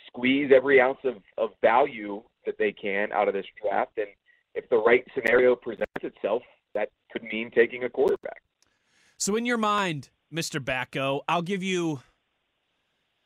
squeeze 0.07 0.51
every 0.53 0.81
ounce 0.81 0.99
of, 1.03 1.15
of 1.37 1.51
value 1.61 2.21
that 2.45 2.57
they 2.57 2.71
can 2.71 3.11
out 3.11 3.27
of 3.27 3.33
this 3.33 3.45
draft. 3.61 3.97
And 3.97 4.07
if 4.53 4.69
the 4.69 4.77
right 4.77 5.05
scenario 5.15 5.55
presents 5.55 5.91
itself, 6.01 6.43
that 6.73 6.89
could 7.11 7.23
mean 7.23 7.51
taking 7.51 7.83
a 7.85 7.89
quarterback. 7.89 8.41
So, 9.17 9.35
in 9.35 9.45
your 9.45 9.57
mind, 9.57 10.09
Mr. 10.33 10.59
Batko, 10.59 11.21
I'll 11.27 11.41
give 11.41 11.63
you, 11.63 12.01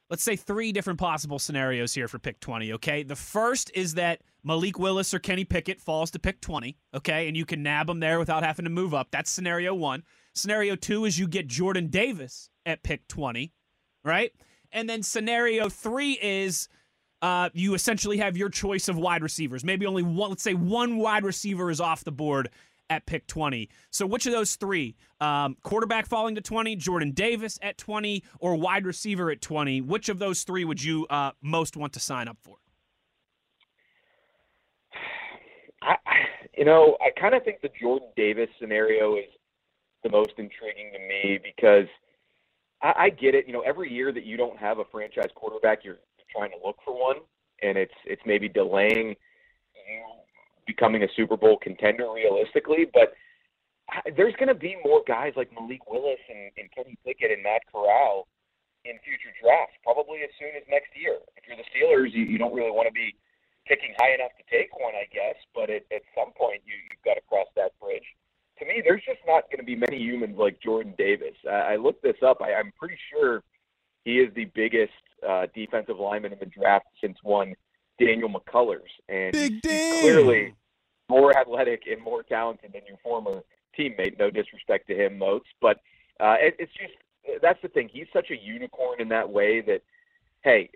let's 0.10 0.24
say, 0.24 0.36
three 0.36 0.72
different 0.72 1.00
possible 1.00 1.40
scenarios 1.40 1.94
here 1.94 2.08
for 2.08 2.20
pick 2.20 2.40
20, 2.40 2.74
okay? 2.74 3.04
The 3.04 3.16
first 3.16 3.72
is 3.74 3.96
that 3.96 4.22
Malik 4.44 4.80
Willis 4.80 5.14
or 5.14 5.20
Kenny 5.20 5.46
Pickett 5.46 5.82
falls 5.82 6.12
to 6.12 6.20
pick 6.20 6.42
20, 6.42 6.78
okay? 6.96 7.28
And 7.28 7.36
you 7.36 7.46
can 7.46 7.64
nab 7.64 7.88
them 7.88 8.00
there 8.00 8.20
without 8.20 8.44
having 8.44 8.66
to 8.66 8.70
move 8.70 8.94
up. 8.94 9.10
That's 9.12 9.30
scenario 9.30 9.74
one. 9.74 10.04
Scenario 10.34 10.76
two 10.76 11.06
is 11.06 11.20
you 11.20 11.28
get 11.28 11.48
Jordan 11.48 11.88
Davis 11.88 12.50
at 12.66 12.84
pick 12.84 13.08
20, 13.08 13.54
right? 14.04 14.32
And 14.72 14.90
then 14.90 15.04
scenario 15.04 15.70
three 15.70 16.18
is 16.22 16.70
uh, 17.22 17.50
you 17.54 17.74
essentially 17.74 18.18
have 18.18 18.38
your 18.38 18.50
choice 18.50 18.88
of 18.88 18.98
wide 18.98 19.24
receivers. 19.24 19.64
Maybe 19.64 19.86
only 19.86 20.04
one, 20.04 20.30
let's 20.30 20.44
say 20.44 20.54
one 20.54 20.98
wide 20.98 21.24
receiver 21.24 21.70
is 21.70 21.82
off 21.82 22.04
the 22.04 22.12
board 22.12 22.50
at 22.90 23.06
pick 23.06 23.28
20. 23.28 23.70
So, 23.92 24.06
which 24.06 24.26
of 24.26 24.32
those 24.32 24.56
three, 24.56 24.96
um, 25.20 25.58
quarterback 25.64 26.06
falling 26.08 26.36
to 26.36 26.42
20, 26.42 26.76
Jordan 26.76 27.12
Davis 27.12 27.60
at 27.62 27.78
20, 27.78 28.24
or 28.40 28.56
wide 28.56 28.86
receiver 28.86 29.30
at 29.32 29.42
20, 29.42 29.82
which 29.82 30.10
of 30.10 30.20
those 30.20 30.44
three 30.44 30.66
would 30.66 30.84
you 30.84 31.06
uh, 31.08 31.32
most 31.42 31.78
want 31.78 31.94
to 31.94 32.00
sign 32.00 32.28
up 32.28 32.38
for? 32.42 32.58
I, 35.82 35.96
you 36.58 36.66
know, 36.66 36.98
I 37.02 37.18
kind 37.20 37.36
of 37.36 37.44
think 37.44 37.62
the 37.62 37.70
Jordan 37.80 38.10
Davis 38.16 38.50
scenario 38.60 39.16
is 39.16 39.30
the 40.04 40.10
most 40.10 40.32
intriguing 40.38 40.92
to 40.94 41.00
me 41.00 41.40
because 41.44 41.88
I, 42.82 42.94
I 42.98 43.10
get 43.10 43.36
it. 43.36 43.48
You 43.48 43.54
know, 43.54 43.62
every 43.62 43.92
year 43.92 44.12
that 44.12 44.26
you 44.26 44.38
don't 44.38 44.58
have 44.58 44.80
a 44.80 44.86
franchise 44.92 45.30
quarterback, 45.36 45.84
you're 45.84 46.00
trying 46.36 46.52
to 46.52 46.58
look 46.66 46.78
for 46.84 46.94
one, 47.00 47.18
and 47.62 47.78
it's 47.78 47.94
it's 48.06 48.22
maybe 48.26 48.50
delaying 48.50 49.10
you 49.10 50.04
becoming 50.68 51.04
a 51.04 51.08
Super 51.16 51.38
Bowl 51.38 51.58
contender 51.58 52.08
realistically. 52.14 52.86
But 52.94 53.14
there's 54.16 54.36
going 54.36 54.50
to 54.50 54.56
be 54.56 54.78
more 54.86 55.02
guys 55.08 55.34
like 55.36 55.50
Malik 55.54 55.90
Willis 55.90 56.22
and, 56.30 56.52
and 56.58 56.70
Kenny 56.72 56.98
Pickett 57.06 57.32
and 57.32 57.42
Matt 57.42 57.62
Corral 57.72 58.28
in 58.86 58.96
future 59.04 59.34
drafts, 59.42 59.76
probably 59.84 60.22
as 60.24 60.30
soon 60.40 60.56
as 60.56 60.64
next 60.70 60.94
year. 60.96 61.18
If 61.36 61.44
you're 61.48 61.58
the 61.58 61.68
Steelers, 61.74 62.14
you, 62.14 62.24
you 62.24 62.38
don't 62.38 62.54
really 62.54 62.72
want 62.72 62.88
to 62.88 62.94
be 62.94 63.16
picking 63.70 63.94
high 64.02 64.18
enough 64.18 64.34
to 64.42 64.46
take 64.50 64.74
one, 64.74 64.98
I 64.98 65.06
guess. 65.14 65.38
But 65.54 65.70
at, 65.70 65.86
at 65.94 66.02
some 66.18 66.34
point, 66.34 66.66
you, 66.66 66.74
you've 66.74 67.06
got 67.06 67.16
to 67.16 67.24
cross 67.30 67.48
that 67.56 67.78
bridge 67.80 68.06
to 68.60 68.66
me, 68.66 68.82
there's 68.84 69.02
just 69.06 69.20
not 69.26 69.46
going 69.50 69.60
to 69.60 69.64
be 69.64 69.76
many 69.76 69.98
humans 69.98 70.36
like 70.38 70.62
Jordan 70.62 70.94
Davis. 70.98 71.36
I, 71.50 71.74
I 71.74 71.76
looked 71.78 72.04
this 72.04 72.18
up. 72.26 72.42
I, 72.42 72.54
I'm 72.54 72.72
pretty 72.78 72.98
sure 73.12 73.44
he 74.04 74.20
is 74.20 74.34
the 74.36 74.46
biggest 74.54 74.92
uh, 75.28 75.48
defensive 75.56 75.98
lineman 75.98 76.34
in 76.34 76.40
the 76.40 76.46
draft 76.46 76.86
since 77.02 77.18
one 77.24 77.54
Daniel 78.00 78.30
McCullers, 78.30 78.90
and 79.08 79.34
Big 79.34 79.62
Dan. 79.62 80.02
clearly 80.02 80.54
more 81.10 81.38
athletic 81.38 81.84
and 81.90 82.02
more 82.02 82.24
talented 82.24 82.72
than 82.74 82.82
your 82.88 82.98
former 83.04 83.42
teammate. 83.78 84.18
No 84.20 84.30
disrespect 84.30 84.88
to 84.88 84.96
him, 84.96 85.18
Moats, 85.18 85.48
but 85.62 85.78
uh, 86.20 86.36
it, 86.40 86.56
it's 86.60 86.72
just 86.74 86.94
that's 87.42 87.62
the 87.62 87.68
thing. 87.68 87.90
He's 87.92 88.08
such 88.14 88.32
a 88.32 88.42
unicorn 88.42 89.02
in 89.02 89.10
that 89.10 89.30
way 89.30 89.62
that, 89.62 89.82
hey, 90.44 90.70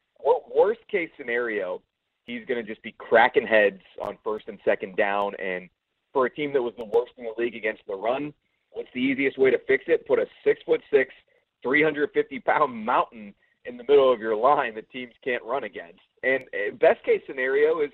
worst 0.54 0.82
case 0.90 1.10
scenario, 1.18 1.82
he's 2.26 2.46
going 2.46 2.64
to 2.64 2.68
just 2.70 2.82
be 2.84 2.94
cracking 2.98 3.48
heads 3.48 3.82
on 4.02 4.18
first 4.24 4.48
and 4.48 4.60
second 4.64 4.96
down. 4.96 5.34
And 5.36 5.70
for 6.12 6.26
a 6.26 6.30
team 6.30 6.54
that 6.54 6.62
was 6.62 6.74
the 6.78 6.86
worst 6.86 7.14
in 7.18 7.26
the 7.26 7.34
league 7.38 7.56
against 7.56 7.84
the 7.88 7.96
run, 7.96 8.34
what's 8.72 8.90
the 8.94 9.00
easiest 9.00 9.38
way 9.38 9.52
to 9.52 9.60
fix 9.68 9.86
it? 9.88 10.08
Put 10.08 10.20
a 10.20 10.26
six 10.44 10.62
foot 10.66 10.82
six, 10.92 11.14
350 11.62 12.40
pound 12.42 12.86
mountain 12.86 13.34
in 13.66 13.78
the 13.78 13.84
middle 13.88 14.12
of 14.12 14.20
your 14.20 14.36
line 14.36 14.76
that 14.76 14.90
teams 14.92 15.14
can't 15.24 15.44
run 15.44 15.64
against. 15.64 16.02
And 16.24 16.44
uh, 16.54 16.76
best 16.80 17.04
case 17.04 17.22
scenario 17.28 17.82
is 17.82 17.92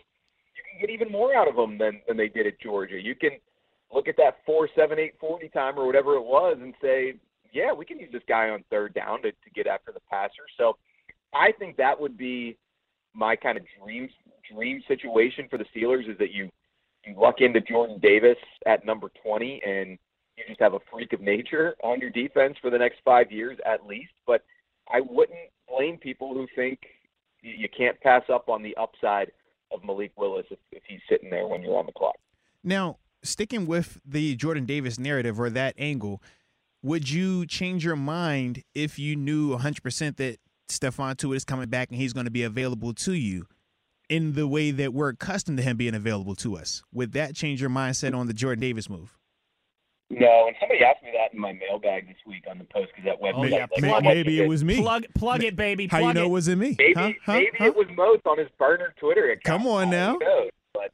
you 0.56 0.64
can 0.72 0.82
get 0.82 0.90
even 0.90 1.12
more 1.12 1.36
out 1.36 1.48
of 1.48 1.56
them 1.56 1.78
than, 1.78 2.02
than 2.08 2.18
they 2.18 2.28
did 2.28 2.48
at 2.48 2.60
Georgia. 2.60 3.00
You 3.02 3.16
can 3.16 3.32
look 3.94 4.08
at 4.08 4.18
that 4.18 4.38
four, 4.46 4.70
seven, 4.76 5.00
eight, 5.00 5.14
forty 5.20 5.50
time 5.50 5.78
or 5.78 5.86
whatever 5.86 6.16
it 6.16 6.24
was 6.24 6.58
and 6.62 6.74
say, 6.82 7.16
yeah, 7.52 7.74
we 7.74 7.86
can 7.86 8.00
use 8.00 8.12
this 8.12 8.22
guy 8.28 8.50
on 8.50 8.64
third 8.70 8.94
down 8.94 9.22
to, 9.24 9.32
to 9.32 9.50
get 9.56 9.68
after 9.68 9.92
the 9.92 10.02
passer. 10.10 10.46
So 10.58 10.78
I 11.34 11.52
think 11.58 11.78
that 11.78 12.00
would 12.00 12.18
be 12.18 12.58
my 13.14 13.36
kind 13.36 13.58
of 13.58 13.64
dream 13.82 14.10
dream 14.54 14.82
situation 14.88 15.48
for 15.50 15.58
the 15.58 15.66
Steelers 15.76 16.10
is 16.10 16.18
that 16.18 16.32
you 16.32 16.50
you 17.06 17.16
luck 17.18 17.36
into 17.40 17.62
Jordan 17.62 18.00
Davis 18.02 18.38
at 18.66 18.86
number 18.86 19.10
20 19.24 19.62
and 19.66 19.98
you 20.38 20.44
just 20.48 20.60
have 20.60 20.74
a 20.74 20.80
freak 20.92 21.14
of 21.14 21.22
nature 21.22 21.76
on 21.84 22.00
your 22.00 22.10
defense 22.10 22.58
for 22.62 22.70
the 22.70 22.78
next 22.78 23.00
five 23.06 23.32
years 23.32 23.58
at 23.66 23.86
least. 23.86 24.12
But 24.26 24.44
I 24.90 25.02
wouldn't 25.02 25.40
blame 25.68 25.98
people 25.98 26.34
who 26.34 26.48
think 26.56 26.80
you 27.42 27.70
can't 27.70 28.00
pass 28.02 28.24
up 28.32 28.50
on 28.50 28.64
the 28.64 28.76
upside 28.76 29.32
of 29.72 29.84
Malik 29.84 30.12
Willis 30.18 30.46
if, 30.50 30.60
if 30.72 30.84
he's 30.88 31.00
sitting 31.10 31.30
there 31.30 31.48
when 31.48 31.62
you're 31.62 31.78
on 31.78 31.86
the 31.86 31.92
clock. 31.94 32.16
Now, 32.64 32.98
sticking 33.24 33.66
with 33.66 34.00
the 34.06 34.36
Jordan 34.36 34.66
Davis 34.66 35.00
narrative 35.00 35.40
or 35.40 35.50
that 35.52 35.76
angle, 35.78 36.22
would 36.82 37.10
you 37.10 37.46
change 37.46 37.86
your 37.86 37.96
mind 37.96 38.64
if 38.74 38.98
you 38.98 39.16
knew 39.16 39.56
100% 39.56 40.18
that 40.18 40.40
Stephon 40.70 41.16
Tuitt 41.16 41.36
is 41.38 41.46
coming 41.46 41.70
back 41.70 41.90
and 41.90 42.00
he's 42.00 42.14
going 42.14 42.26
to 42.26 42.32
be 42.32 42.44
available 42.44 42.94
to 42.94 43.14
you 43.14 43.46
in 44.10 44.34
the 44.34 44.48
way 44.48 44.72
that 44.72 44.94
we're 44.94 45.10
accustomed 45.10 45.58
to 45.58 45.64
him 45.64 45.78
being 45.78 45.96
available 45.96 46.36
to 46.36 46.58
us? 46.58 46.82
Would 46.94 47.14
that 47.14 47.36
change 47.36 47.62
your 47.62 47.70
mindset 47.70 48.16
on 48.16 48.28
the 48.28 48.34
Jordan 48.34 48.60
Davis 48.62 48.90
move? 48.90 49.16
No, 50.12 50.48
and 50.48 50.56
somebody 50.60 50.84
asked 50.84 51.04
me 51.04 51.12
that 51.14 51.34
in 51.34 51.40
my 51.40 51.54
mailbag 51.54 52.08
this 52.08 52.18
week 52.26 52.46
on 52.50 52.58
the 52.58 52.64
Post 52.64 52.92
Gazette 52.96 53.22
website. 53.22 53.34
Oh, 53.36 53.44
yeah, 53.44 53.58
like, 53.58 53.70
plug 53.70 53.84
how 53.92 53.98
it. 54.00 54.04
much 54.04 54.16
maybe 54.16 54.42
it 54.42 54.48
was 54.48 54.64
me. 54.64 54.82
Plug 54.82 55.06
plug 55.14 55.44
it, 55.44 55.56
baby. 55.56 55.86
How 55.86 56.00
plug 56.00 56.08
you 56.10 56.14
know 56.16 56.24
it. 56.24 56.30
it 56.30 56.32
wasn't 56.32 56.62
me? 56.62 56.76
Maybe 56.80 56.94
huh? 56.96 57.12
Huh? 57.24 57.34
maybe 57.34 57.58
Huh? 57.60 57.66
it 57.66 57.76
was 57.76 57.86
Moats 57.96 58.24
on 58.26 58.40
his 58.40 58.48
burner 58.58 58.94
Twitter 59.00 59.26
account. 59.26 59.44
Come 59.44 59.68
on 59.68 59.92
now. 59.92 60.18
Knows? 60.18 60.50
But 60.74 60.92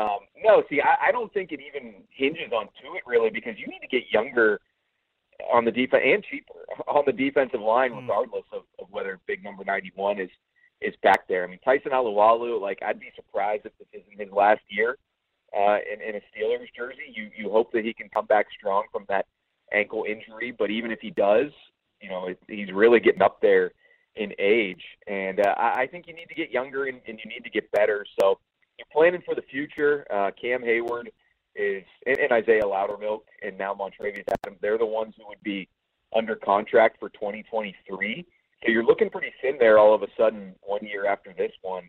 um, 0.00 0.18
no, 0.44 0.62
see, 0.70 0.80
I, 0.80 1.08
I 1.08 1.12
don't 1.12 1.32
think 1.34 1.50
it 1.50 1.58
even 1.60 1.94
hinges 2.10 2.52
on 2.52 2.66
Tuitt 2.80 3.02
really 3.06 3.30
because 3.30 3.58
you 3.58 3.66
need 3.66 3.80
to 3.80 3.88
get 3.88 4.04
younger 4.12 4.60
on 5.52 5.64
the 5.64 5.70
defense 5.72 6.02
and 6.06 6.24
cheaper 6.24 6.54
on 6.88 7.02
the 7.06 7.12
defensive 7.12 7.60
line, 7.60 7.92
Mm. 7.92 8.02
regardless 8.02 8.44
of, 8.52 8.62
of 8.78 8.86
whether 8.90 9.18
big 9.26 9.42
number 9.44 9.64
ninety 9.64 9.92
one 9.94 10.18
is 10.20 10.30
is 10.80 10.94
back 11.02 11.26
there. 11.28 11.44
I 11.44 11.46
mean, 11.46 11.60
Tyson 11.64 11.92
Alualu, 11.92 12.60
like 12.60 12.78
I'd 12.82 13.00
be 13.00 13.10
surprised 13.16 13.64
if 13.66 13.72
this 13.78 13.88
isn't 14.02 14.20
his 14.20 14.32
last 14.32 14.60
year 14.68 14.98
uh, 15.56 15.78
in, 15.92 16.00
in 16.02 16.16
a 16.16 16.20
Steelers 16.30 16.68
jersey. 16.76 17.08
You 17.12 17.30
you 17.36 17.50
hope 17.50 17.72
that 17.72 17.84
he 17.84 17.92
can 17.94 18.08
come 18.08 18.26
back 18.26 18.46
strong 18.58 18.84
from 18.92 19.04
that 19.08 19.26
ankle 19.72 20.04
injury, 20.08 20.52
but 20.56 20.70
even 20.70 20.90
if 20.90 21.00
he 21.00 21.10
does, 21.10 21.50
you 22.00 22.08
know, 22.08 22.26
it, 22.28 22.38
he's 22.48 22.70
really 22.72 23.00
getting 23.00 23.22
up 23.22 23.40
there 23.40 23.72
in 24.16 24.32
age, 24.38 24.82
and 25.08 25.40
uh, 25.40 25.54
I, 25.56 25.82
I 25.82 25.86
think 25.88 26.06
you 26.06 26.14
need 26.14 26.26
to 26.28 26.34
get 26.34 26.50
younger 26.50 26.84
and, 26.86 27.00
and 27.08 27.18
you 27.22 27.28
need 27.28 27.42
to 27.44 27.50
get 27.50 27.70
better. 27.72 28.04
So 28.20 28.38
you're 28.78 28.86
planning 28.92 29.22
for 29.24 29.34
the 29.34 29.42
future. 29.42 30.06
Uh, 30.12 30.30
Cam 30.40 30.62
Hayward 30.62 31.10
is 31.56 31.84
and, 32.06 32.32
Isaiah 32.32 32.62
Loudermilk 32.62 33.20
and 33.42 33.56
now 33.56 33.74
Montravius 33.74 34.24
Adams. 34.28 34.58
They're 34.60 34.78
the 34.78 34.86
ones 34.86 35.14
who 35.16 35.26
would 35.28 35.42
be 35.42 35.68
under 36.14 36.36
contract 36.36 36.98
for 36.98 37.08
2023. 37.10 38.26
So 38.64 38.70
you're 38.70 38.84
looking 38.84 39.10
pretty 39.10 39.32
thin 39.42 39.56
there 39.58 39.78
all 39.78 39.94
of 39.94 40.02
a 40.02 40.08
sudden 40.16 40.54
one 40.62 40.84
year 40.84 41.06
after 41.06 41.34
this 41.36 41.52
one. 41.62 41.84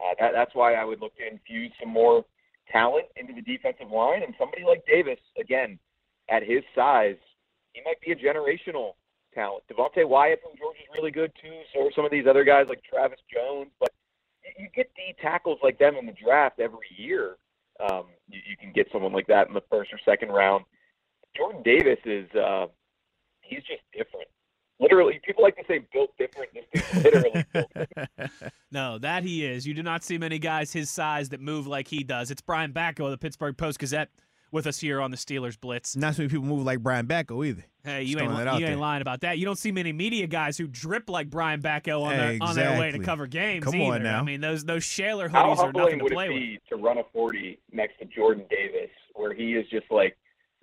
Uh, 0.00 0.14
that, 0.20 0.32
that's 0.34 0.54
why 0.54 0.74
I 0.74 0.84
would 0.84 1.00
look 1.00 1.16
to 1.16 1.26
infuse 1.26 1.72
some 1.80 1.92
more 1.92 2.24
talent 2.70 3.06
into 3.16 3.32
the 3.32 3.42
defensive 3.42 3.90
line 3.90 4.22
and 4.22 4.34
somebody 4.38 4.64
like 4.64 4.84
Davis 4.86 5.18
again 5.40 5.78
at 6.28 6.42
his 6.42 6.62
size, 6.74 7.16
he 7.72 7.80
might 7.84 8.00
be 8.00 8.12
a 8.12 8.16
generational 8.16 8.94
talent. 9.34 9.64
Devonte 9.70 10.06
Wyatt 10.06 10.40
from 10.42 10.58
Georgia 10.58 10.80
is 10.80 10.88
really 10.96 11.10
good 11.10 11.30
too. 11.40 11.60
So 11.72 11.86
are 11.86 11.92
some 11.94 12.04
of 12.04 12.10
these 12.10 12.26
other 12.28 12.44
guys 12.44 12.66
like 12.68 12.82
Travis 12.82 13.20
Jones. 13.32 13.70
But 13.78 13.90
you 14.58 14.68
get 14.74 14.90
D 14.96 15.14
tackles 15.20 15.58
like 15.62 15.78
them 15.78 15.96
in 15.96 16.06
the 16.06 16.12
draft 16.12 16.58
every 16.58 16.88
year. 16.96 17.36
Um, 17.80 18.04
you, 18.28 18.40
you 18.48 18.56
can 18.56 18.72
get 18.72 18.88
someone 18.92 19.12
like 19.12 19.26
that 19.26 19.48
in 19.48 19.54
the 19.54 19.62
first 19.70 19.92
or 19.92 19.98
second 20.04 20.30
round. 20.30 20.64
Jordan 21.36 21.62
Davis 21.62 21.98
is 22.04 22.28
uh, 22.34 22.66
he's 23.42 23.60
just 23.60 23.82
different. 23.92 24.28
Literally, 24.78 25.20
people 25.24 25.42
like 25.42 25.56
to 25.56 25.64
say 25.66 25.86
built 25.92 26.10
different. 26.18 26.50
This 26.52 26.64
dude's 26.74 27.04
literally 27.04 27.44
built 27.52 27.72
different. 27.74 28.20
No, 28.72 28.98
that 28.98 29.22
he 29.22 29.46
is. 29.46 29.66
You 29.66 29.72
do 29.72 29.82
not 29.82 30.04
see 30.04 30.18
many 30.18 30.38
guys 30.38 30.72
his 30.72 30.90
size 30.90 31.30
that 31.30 31.40
move 31.40 31.66
like 31.66 31.88
he 31.88 32.04
does. 32.04 32.30
It's 32.30 32.42
Brian 32.42 32.72
Batko 32.72 33.06
of 33.06 33.10
the 33.10 33.16
Pittsburgh 33.16 33.56
Post 33.56 33.78
Gazette 33.78 34.10
with 34.56 34.66
us 34.66 34.80
here 34.80 35.00
on 35.00 35.10
the 35.10 35.16
Steelers 35.16 35.60
Blitz. 35.60 35.94
Not 35.94 36.14
so 36.14 36.22
many 36.22 36.30
people 36.30 36.46
move 36.46 36.64
like 36.64 36.80
Brian 36.80 37.06
Batko 37.06 37.46
either. 37.46 37.64
Hey, 37.84 38.02
you 38.02 38.16
Just 38.16 38.24
ain't, 38.24 38.34
li- 38.34 38.60
you 38.60 38.66
ain't 38.66 38.80
lying 38.80 39.02
about 39.02 39.20
that. 39.20 39.38
You 39.38 39.44
don't 39.44 39.58
see 39.58 39.70
many 39.70 39.92
media 39.92 40.26
guys 40.26 40.58
who 40.58 40.66
drip 40.66 41.08
like 41.08 41.30
Brian 41.30 41.62
Batko 41.62 42.02
on, 42.02 42.16
their, 42.16 42.38
on 42.40 42.56
their 42.56 42.80
way 42.80 42.90
to 42.90 42.98
cover 42.98 43.26
games 43.28 43.64
Come 43.64 43.80
on 43.82 44.02
now. 44.02 44.18
I 44.18 44.22
mean, 44.22 44.40
those 44.40 44.64
those 44.64 44.82
Shaler 44.82 45.28
How 45.28 45.44
hoodies 45.44 45.58
are 45.58 45.72
nothing 45.72 45.80
humbling 45.80 45.98
to 45.98 46.04
would 46.04 46.12
play 46.12 46.26
it 46.26 46.60
with. 46.70 46.80
to 46.80 46.84
run 46.84 46.98
a 46.98 47.04
40 47.12 47.60
next 47.70 47.98
to 47.98 48.06
Jordan 48.06 48.44
Davis, 48.50 48.90
where 49.14 49.34
he 49.34 49.54
is 49.54 49.68
just 49.68 49.86
like, 49.90 50.16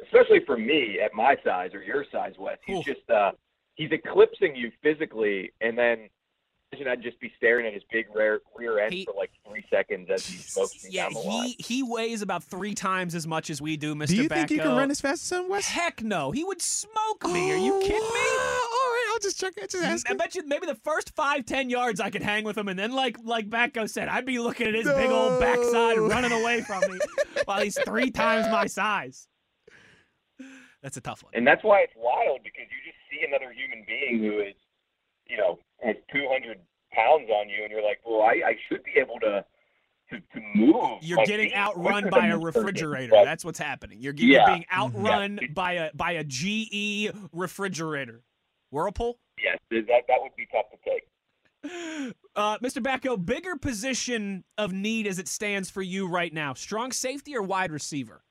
especially 0.04 0.40
for 0.46 0.58
me 0.58 1.00
at 1.00 1.14
my 1.14 1.38
size 1.46 1.70
or 1.74 1.82
your 1.82 2.04
size, 2.12 2.34
Wes, 2.38 2.58
he's 2.66 2.80
Oof. 2.80 2.86
just 2.86 3.10
uh, 3.10 3.32
he's 3.76 3.92
eclipsing 3.92 4.56
you 4.56 4.72
physically, 4.82 5.54
and 5.62 5.78
then 5.78 6.10
imagine 6.74 6.88
I'd 6.92 7.04
just 7.04 7.20
be 7.20 7.32
staring 7.38 7.66
at 7.68 7.74
his 7.74 7.84
big 7.92 8.06
rear 8.14 8.42
rear 8.56 8.80
end 8.80 8.94
He- 8.94 9.06
for 9.06 9.14
like 9.16 9.32
three 9.48 9.64
seconds 9.70 10.10
as 10.12 10.26
he 10.26 10.38
smokes 10.42 10.84
me 10.84 10.90
Yeah, 10.92 11.04
down 11.04 11.14
the 11.14 11.20
line. 11.20 11.48
he 11.48 11.56
he 11.60 11.84
weighs 11.84 12.22
about 12.22 12.44
three 12.44 12.74
times 12.74 13.16
as 13.16 13.28
much 13.28 13.50
as 13.50 13.62
we 13.62 13.78
do, 13.78 13.96
Mr. 13.96 14.08
Do 14.08 14.16
you 14.16 14.24
Batko. 14.30 14.34
think 14.36 14.50
he 14.50 14.58
can 14.60 14.76
run 14.76 14.92
as 14.92 15.02
fast 15.02 15.32
as 15.32 15.38
him, 15.40 15.50
Wes? 15.50 15.68
Heck 15.68 16.02
no, 16.04 16.32
he 16.32 16.44
would 16.44 16.62
smoke 16.62 17.26
me. 17.26 17.52
Are 17.52 17.58
you 17.58 17.76
oh, 17.76 17.80
kidding 17.82 17.94
me? 18.00 18.00
Oh, 18.04 18.70
All 18.84 18.92
right, 18.94 19.14
I'll 19.14 19.20
just 19.20 19.40
check 19.40 19.54
it. 19.58 19.70
Just 19.70 19.84
ask 19.84 20.08
I 20.10 20.14
him. 20.14 20.18
bet 20.18 20.36
you 20.36 20.46
maybe 20.48 20.66
the 20.66 20.76
first 20.76 21.16
five, 21.16 21.46
ten 21.46 21.70
yards 21.70 22.00
I 22.00 22.10
could 22.10 22.24
hang 22.24 22.44
with 22.44 22.58
him, 22.58 22.68
and 22.68 22.78
then 22.78 22.92
like 22.92 23.18
like 23.24 23.50
Batko 23.50 23.90
said, 23.90 24.08
I'd 24.08 24.26
be 24.26 24.40
looking 24.40 24.68
at 24.68 24.74
his 24.76 24.86
big 24.88 25.10
old 25.10 25.40
backside 25.40 25.98
running 26.00 26.32
away 26.32 26.62
from 26.62 26.82
me 26.92 27.00
while 27.46 27.62
he's 27.62 27.78
three 27.80 28.12
times 28.12 28.48
my 28.50 28.68
size. 28.68 29.28
That's 30.82 30.98
a 30.98 31.02
tough 31.02 31.24
one. 31.24 31.32
And 31.34 31.48
that's 31.48 31.64
why 31.64 31.80
it's 31.80 31.94
wild 31.96 32.42
because 32.44 32.66
you 32.70 32.78
just 32.84 32.98
see 33.10 33.26
another 33.26 33.54
human 33.54 33.86
being 33.88 34.20
who 34.20 34.42
is, 34.42 34.54
you 35.30 35.38
know, 35.38 35.60
has 35.84 35.96
200 36.14 36.58
pounds 36.92 37.30
on 37.30 37.50
you, 37.50 37.64
and 37.64 37.72
you're 37.72 37.84
like, 37.84 38.00
well, 38.06 38.22
I, 38.22 38.42
I 38.46 38.56
should 38.70 38.84
be 38.84 39.00
able 39.00 39.20
to 39.22 39.44
to, 40.10 40.18
to 40.20 40.42
move. 40.56 41.00
You're 41.02 41.26
getting 41.26 41.54
outrun 41.56 42.10
by 42.10 42.28
a 42.28 42.38
person. 42.40 42.44
refrigerator. 42.64 43.12
That's 43.24 43.44
what's 43.46 43.58
happening. 43.58 44.00
You're, 44.02 44.14
you're 44.14 44.40
Yeah. 44.42 44.46
being 44.48 44.66
outrun 44.72 45.40
Yeah. 45.42 45.48
by 45.54 45.72
a 45.74 45.94
by 45.94 46.12
a 46.14 46.24
GE 46.24 47.10
refrigerator. 47.32 48.22
Whirlpool? 48.70 49.18
Yes, 49.44 49.58
that 49.72 49.86
that 49.88 50.18
would 50.22 50.36
be 50.36 50.48
tough 50.52 50.66
to 50.72 50.78
take. 50.90 52.14
Uh, 52.36 52.58
Mr. 52.58 52.82
Batko, 52.82 53.24
bigger 53.24 53.56
position 53.56 54.44
of 54.58 54.74
need 54.74 55.06
as 55.06 55.20
it 55.20 55.28
stands 55.28 55.70
for 55.70 55.84
you 55.84 56.08
right 56.08 56.34
now: 56.34 56.54
strong 56.56 56.92
safety 56.92 57.36
or 57.36 57.44
wide 57.44 57.72
receiver? 57.72 58.24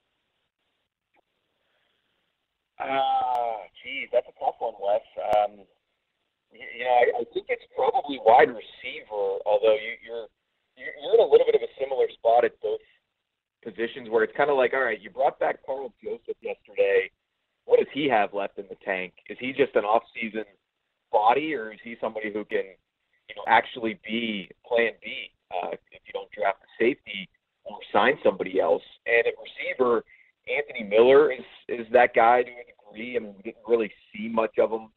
Ah, 2.81 3.59
geez, 3.83 4.09
that's 4.13 4.27
a 4.29 4.45
tough 4.45 4.57
one, 4.59 4.75
Wes. 4.83 5.01
Um, 5.37 5.61
you, 6.53 6.85
know, 6.85 6.93
I, 6.93 7.05
I 7.21 7.25
think 7.33 7.47
it's 7.49 7.65
probably 7.75 8.21
wide 8.25 8.49
receiver. 8.49 9.41
Although 9.45 9.77
you, 9.81 9.97
you're 10.05 10.27
you're 10.77 10.95
you're 11.01 11.15
in 11.17 11.21
a 11.21 11.31
little 11.31 11.47
bit 11.47 11.57
of 11.57 11.65
a 11.65 11.73
similar 11.81 12.07
spot 12.13 12.45
at 12.45 12.53
both 12.61 12.81
positions, 13.65 14.09
where 14.11 14.25
it's 14.25 14.37
kind 14.37 14.51
of 14.51 14.57
like, 14.57 14.73
all 14.75 14.85
right, 14.85 15.01
you 15.01 15.11
brought 15.11 15.39
back 15.39 15.65
Karl 15.65 15.93
Joseph 16.03 16.37
yesterday. 16.41 17.11
What 17.65 17.79
does 17.79 17.89
he 17.95 18.09
have 18.09 18.35
left 18.35 18.59
in 18.59 18.67
the 18.69 18.77
tank? 18.85 19.13
Is 19.31 19.39
he 19.41 19.53
just 19.53 19.77
an 19.77 19.85
off-season 19.85 20.45
body, 21.13 21.55
or 21.55 21.73
is 21.73 21.79
he 21.85 21.95
somebody 22.01 22.33
who 22.33 22.45
can, 22.45 22.75
you 23.29 23.35
know, 23.37 23.45
actually 23.47 24.01
be 24.05 24.51
Plan 24.67 24.93
B 25.03 25.31
uh, 25.55 25.71
if 25.71 26.03
you 26.05 26.13
don't 26.13 26.31
draft 26.33 26.59
a 26.59 26.71
safety 26.83 27.29
or 27.65 27.79
sign 27.93 28.19
somebody 28.25 28.61
else? 28.61 28.83
And 29.07 29.27
at 29.27 29.35
receiver, 29.39 30.03
Anthony 30.51 30.89
Miller 30.89 31.31
is 31.31 31.47
is 31.69 31.87
that 31.93 32.15
guy 32.15 32.43
to 32.43 32.51
a 32.51 32.65
degree. 32.67 33.17
I 33.17 33.21
mean, 33.21 33.35
we 33.37 33.43
didn't 33.43 33.63
really 33.69 33.93
see 34.13 34.29
much 34.29 34.59
of 34.59 34.73
him 34.73 34.89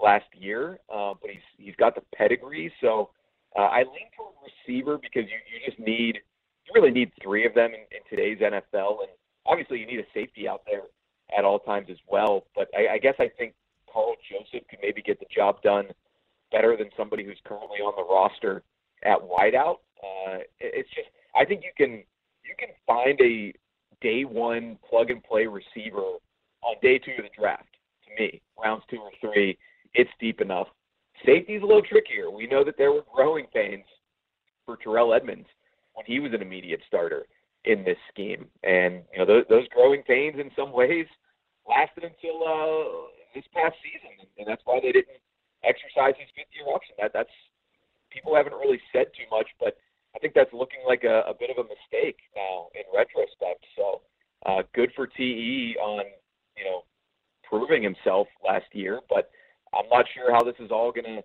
last 0.00 0.26
year, 0.34 0.78
uh, 0.92 1.14
but 1.20 1.30
he's 1.30 1.42
he's 1.56 1.76
got 1.76 1.94
the 1.94 2.02
pedigree. 2.14 2.72
So 2.80 3.10
uh, 3.56 3.62
I 3.62 3.78
lean 3.78 4.10
toward 4.16 4.34
receiver 4.44 4.98
because 4.98 5.28
you, 5.30 5.38
you 5.52 5.66
just 5.66 5.78
need 5.78 6.20
you 6.66 6.72
really 6.74 6.90
need 6.90 7.12
three 7.22 7.46
of 7.46 7.54
them 7.54 7.70
in, 7.72 7.80
in 7.80 8.02
today's 8.08 8.38
NFL, 8.38 9.00
and 9.00 9.10
obviously 9.46 9.80
you 9.80 9.86
need 9.86 10.00
a 10.00 10.06
safety 10.14 10.48
out 10.48 10.62
there 10.66 10.82
at 11.36 11.44
all 11.44 11.58
times 11.58 11.88
as 11.90 11.98
well. 12.10 12.44
But 12.54 12.68
I, 12.76 12.94
I 12.94 12.98
guess 12.98 13.14
I 13.18 13.30
think 13.38 13.54
Karl 13.92 14.14
Joseph 14.30 14.66
could 14.68 14.78
maybe 14.82 15.02
get 15.02 15.18
the 15.18 15.26
job 15.34 15.62
done 15.62 15.86
better 16.52 16.76
than 16.76 16.90
somebody 16.96 17.24
who's 17.24 17.38
currently 17.44 17.78
on 17.78 17.94
the 17.96 18.04
roster 18.04 18.62
at 19.02 19.18
wideout. 19.18 19.76
Uh, 20.02 20.38
it's 20.60 20.88
just 20.90 21.08
I 21.34 21.44
think 21.44 21.62
you 21.62 21.72
can 21.76 22.04
you 22.44 22.54
can 22.58 22.68
find 22.86 23.20
a 23.20 23.52
day 24.00 24.24
one 24.24 24.78
plug 24.88 25.10
and 25.10 25.22
play 25.22 25.46
receiver 25.46 26.18
on 26.62 26.76
day 26.82 26.98
two 26.98 27.12
of 27.18 27.24
the 27.24 27.30
draft. 27.38 27.64
To 28.06 28.22
me, 28.22 28.40
rounds 28.62 28.84
two 28.90 28.98
or 28.98 29.10
three, 29.20 29.58
it's 29.94 30.10
deep 30.20 30.40
enough. 30.40 30.68
Safety's 31.24 31.62
a 31.62 31.66
little 31.66 31.82
trickier. 31.82 32.30
We 32.30 32.46
know 32.46 32.64
that 32.64 32.76
there 32.78 32.92
were 32.92 33.04
growing 33.12 33.46
pains 33.52 33.84
for 34.64 34.76
Terrell 34.76 35.14
Edmunds 35.14 35.48
when 35.94 36.06
he 36.06 36.20
was 36.20 36.32
an 36.32 36.42
immediate 36.42 36.80
starter 36.86 37.26
in 37.64 37.84
this 37.84 37.98
scheme, 38.12 38.46
and 38.62 39.02
you 39.12 39.18
know 39.18 39.26
those, 39.26 39.44
those 39.50 39.66
growing 39.68 40.02
pains 40.02 40.36
in 40.38 40.50
some 40.54 40.72
ways 40.72 41.06
lasted 41.68 42.04
until 42.04 42.40
uh, 42.46 43.10
this 43.34 43.44
past 43.52 43.74
season, 43.82 44.28
and 44.38 44.46
that's 44.46 44.62
why 44.64 44.78
they 44.80 44.92
didn't 44.92 45.20
exercise 45.64 46.14
his 46.18 46.30
fifth 46.36 46.54
year 46.54 46.68
option. 46.72 46.94
That 46.98 47.10
that's 47.12 47.34
people 48.10 48.34
haven't 48.34 48.54
really 48.54 48.80
said 48.92 49.06
too 49.16 49.26
much, 49.30 49.48
but 49.58 49.76
I 50.14 50.18
think 50.18 50.34
that's 50.34 50.52
looking 50.52 50.80
like 50.86 51.04
a, 51.04 51.24
a 51.28 51.34
bit 51.34 51.50
of 51.50 51.58
a 51.58 51.66
mistake 51.68 52.16
now 52.34 52.68
in 52.74 52.86
retrospect. 52.94 53.64
So 53.76 54.00
uh, 54.46 54.62
good 54.74 54.90
for 54.94 55.06
TE 55.06 55.76
on 55.82 56.04
you 56.56 56.64
know 56.64 56.82
proving 57.42 57.82
himself 57.82 58.28
last 58.44 58.66
year, 58.72 59.00
but 59.08 59.30
I'm 59.74 59.88
not 59.90 60.06
sure 60.14 60.32
how 60.32 60.42
this 60.42 60.56
is 60.58 60.70
all 60.70 60.92
going 60.92 61.04
to 61.04 61.22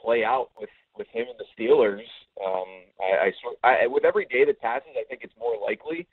play 0.00 0.24
out 0.24 0.50
with 0.58 0.70
with 0.96 1.08
him 1.08 1.26
and 1.28 1.38
the 1.38 1.46
Steelers. 1.58 2.04
Um, 2.44 2.66
I, 3.00 3.32
I, 3.64 3.82
I 3.82 3.86
with 3.86 4.04
every 4.04 4.26
day 4.26 4.44
that 4.44 4.60
passes, 4.60 4.90
I 4.96 5.04
think 5.04 5.22
it's 5.24 5.34
more 5.38 5.56
likely 5.60 6.06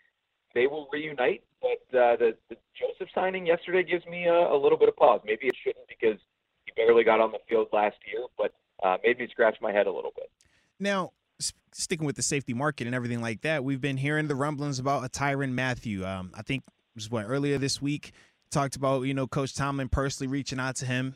they 0.53 0.67
will 0.67 0.87
reunite. 0.91 1.43
But 1.61 1.97
uh, 1.97 2.15
the, 2.17 2.35
the 2.49 2.57
Joseph 2.77 3.09
signing 3.13 3.45
yesterday 3.45 3.83
gives 3.83 4.05
me 4.07 4.25
a, 4.25 4.33
a 4.33 4.57
little 4.57 4.77
bit 4.77 4.89
of 4.89 4.95
pause. 4.95 5.21
Maybe 5.25 5.47
it 5.47 5.55
shouldn't 5.63 5.87
because 5.87 6.19
he 6.65 6.71
barely 6.75 7.03
got 7.03 7.19
on 7.19 7.31
the 7.31 7.37
field 7.47 7.67
last 7.71 7.97
year, 8.11 8.25
but 8.37 8.53
uh, 8.83 8.97
made 9.03 9.19
me 9.19 9.27
scratch 9.29 9.57
my 9.61 9.71
head 9.71 9.87
a 9.87 9.91
little 9.91 10.11
bit. 10.15 10.29
Now, 10.79 11.11
sticking 11.71 12.05
with 12.05 12.15
the 12.15 12.23
safety 12.23 12.53
market 12.53 12.87
and 12.87 12.95
everything 12.95 13.21
like 13.21 13.41
that, 13.41 13.63
we've 13.63 13.81
been 13.81 13.97
hearing 13.97 14.27
the 14.27 14.35
rumblings 14.35 14.79
about 14.79 15.05
a 15.05 15.09
Tyrann 15.09 15.51
Mathieu. 15.51 16.05
Um, 16.05 16.31
I 16.33 16.41
think 16.41 16.63
was 16.95 17.09
what 17.09 17.25
earlier 17.27 17.57
this 17.57 17.81
week 17.81 18.11
talked 18.51 18.75
about 18.75 19.03
you 19.03 19.13
know 19.13 19.27
Coach 19.27 19.55
Tomlin 19.55 19.89
personally 19.89 20.29
reaching 20.29 20.59
out 20.59 20.75
to 20.77 20.85
him. 20.85 21.15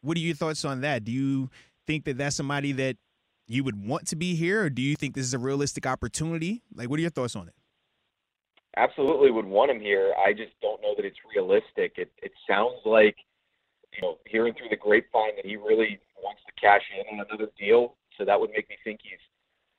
What 0.00 0.16
are 0.16 0.20
your 0.20 0.34
thoughts 0.34 0.64
on 0.64 0.80
that? 0.82 1.04
Do 1.04 1.12
you 1.12 1.50
think 1.86 2.04
that 2.04 2.18
that's 2.18 2.36
somebody 2.36 2.72
that 2.72 2.96
you 3.46 3.64
would 3.64 3.82
want 3.82 4.06
to 4.08 4.16
be 4.16 4.34
here, 4.34 4.64
or 4.64 4.70
do 4.70 4.82
you 4.82 4.94
think 4.94 5.14
this 5.14 5.24
is 5.24 5.34
a 5.34 5.38
realistic 5.38 5.86
opportunity? 5.86 6.62
Like, 6.74 6.90
what 6.90 6.98
are 6.98 7.02
your 7.02 7.10
thoughts 7.10 7.34
on 7.34 7.48
it? 7.48 7.54
Absolutely, 8.76 9.30
would 9.30 9.46
want 9.46 9.70
him 9.70 9.80
here. 9.80 10.14
I 10.24 10.32
just 10.32 10.52
don't 10.60 10.80
know 10.82 10.94
that 10.96 11.04
it's 11.04 11.18
realistic. 11.34 11.94
It 11.96 12.12
it 12.22 12.32
sounds 12.48 12.78
like 12.84 13.16
you 13.92 14.02
know 14.02 14.18
hearing 14.26 14.54
through 14.54 14.68
the 14.68 14.76
grapevine 14.76 15.34
that 15.36 15.46
he 15.46 15.56
really 15.56 15.98
wants 16.22 16.42
to 16.46 16.52
cash 16.60 16.82
in 16.94 17.18
on 17.18 17.26
another 17.28 17.50
deal. 17.58 17.96
So 18.16 18.24
that 18.24 18.38
would 18.38 18.50
make 18.50 18.68
me 18.68 18.76
think 18.84 19.00
he's 19.02 19.18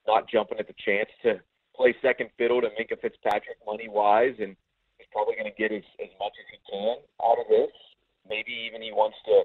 not 0.07 0.27
jumping 0.27 0.59
at 0.59 0.67
the 0.67 0.75
chance 0.83 1.09
to 1.23 1.39
play 1.75 1.95
second 2.01 2.29
fiddle 2.38 2.61
to 2.61 2.67
Minkah 2.69 2.99
Fitzpatrick 2.99 3.57
money 3.65 3.88
wise, 3.88 4.35
and 4.39 4.55
he's 4.97 5.07
probably 5.11 5.35
going 5.35 5.51
to 5.51 5.55
get 5.55 5.71
as, 5.71 5.83
as 6.01 6.09
much 6.19 6.33
as 6.35 6.47
he 6.51 6.59
can 6.67 6.97
out 7.23 7.39
of 7.39 7.47
this. 7.47 7.71
Maybe 8.27 8.51
even 8.67 8.81
he 8.81 8.91
wants 8.91 9.17
to 9.25 9.43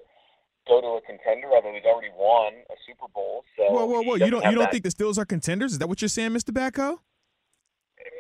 go 0.67 0.81
to 0.81 0.87
a 0.87 1.01
contender, 1.03 1.49
although 1.55 1.73
he's 1.73 1.85
already 1.85 2.13
won 2.17 2.53
a 2.71 2.75
Super 2.87 3.07
Bowl. 3.15 3.45
So 3.57 3.65
whoa, 3.71 3.87
whoa, 3.87 4.03
whoa! 4.03 4.15
You 4.17 4.31
don't 4.31 4.45
you 4.45 4.53
don't 4.53 4.65
that. 4.65 4.73
think 4.73 4.85
the 4.85 4.91
Steelers 4.91 5.19
are 5.19 5.25
contenders? 5.25 5.73
Is 5.73 5.79
that 5.79 5.89
what 5.89 6.03
you're 6.03 6.09
saying, 6.09 6.31
Mr. 6.31 6.51
Batko? 6.51 6.99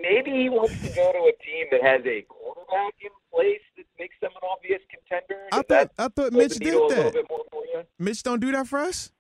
Maybe 0.00 0.30
he 0.30 0.48
wants 0.48 0.80
to 0.82 0.88
go 0.94 1.12
to 1.12 1.18
a 1.18 1.32
team 1.44 1.66
that 1.70 1.82
has 1.82 2.00
a 2.06 2.22
quarterback 2.22 2.94
in 3.02 3.10
place 3.32 3.60
that 3.76 3.86
makes 3.98 4.14
them 4.20 4.30
an 4.34 4.48
obvious 4.50 4.80
contender. 4.90 5.42
I 5.52 5.62
thought 5.62 5.90
I 5.98 6.08
thought 6.08 6.32
Mitch 6.32 6.56
did 6.56 6.74
that. 6.74 7.86
Mitch 7.98 8.22
don't 8.22 8.40
do 8.40 8.52
that 8.52 8.66
for 8.66 8.78
us. 8.78 9.10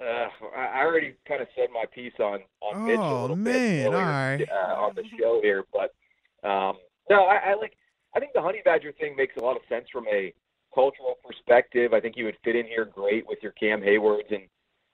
Uh, 0.00 0.28
I 0.56 0.84
already 0.84 1.14
kind 1.26 1.42
of 1.42 1.48
said 1.56 1.68
my 1.72 1.84
piece 1.92 2.12
on 2.20 2.40
on 2.60 2.74
oh, 2.74 2.86
Mitch 2.86 2.98
a 2.98 3.20
little 3.22 3.36
man, 3.36 3.90
bit 3.90 3.94
earlier, 3.94 4.46
uh, 4.52 4.74
on 4.76 4.94
the 4.94 5.02
show 5.18 5.40
here, 5.42 5.64
but 5.72 5.92
um, 6.48 6.76
no, 7.10 7.24
I, 7.24 7.50
I 7.50 7.54
like. 7.54 7.72
I 8.14 8.20
think 8.20 8.32
the 8.32 8.42
Honey 8.42 8.62
Badger 8.64 8.92
thing 8.92 9.16
makes 9.16 9.36
a 9.36 9.40
lot 9.40 9.56
of 9.56 9.62
sense 9.68 9.86
from 9.92 10.06
a 10.08 10.32
cultural 10.74 11.16
perspective. 11.24 11.92
I 11.92 12.00
think 12.00 12.14
he 12.14 12.24
would 12.24 12.36
fit 12.44 12.56
in 12.56 12.66
here 12.66 12.84
great 12.84 13.26
with 13.26 13.38
your 13.42 13.52
Cam 13.52 13.82
Haywards 13.82 14.28
and 14.30 14.42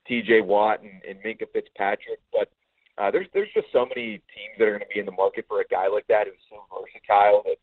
T.J. 0.06 0.42
Watt 0.42 0.82
and, 0.82 1.02
and 1.08 1.18
Minkah 1.24 1.50
Fitzpatrick. 1.52 2.20
But 2.32 2.48
uh, 2.98 3.10
there's 3.10 3.26
there's 3.34 3.48
just 3.54 3.66
so 3.72 3.86
many 3.86 4.22
teams 4.32 4.54
that 4.58 4.64
are 4.64 4.70
going 4.70 4.80
to 4.80 4.94
be 4.94 5.00
in 5.00 5.06
the 5.06 5.12
market 5.12 5.44
for 5.48 5.60
a 5.60 5.68
guy 5.70 5.88
like 5.88 6.06
that 6.08 6.26
who's 6.26 6.36
so 6.48 6.62
versatile 6.70 7.42
that 7.44 7.56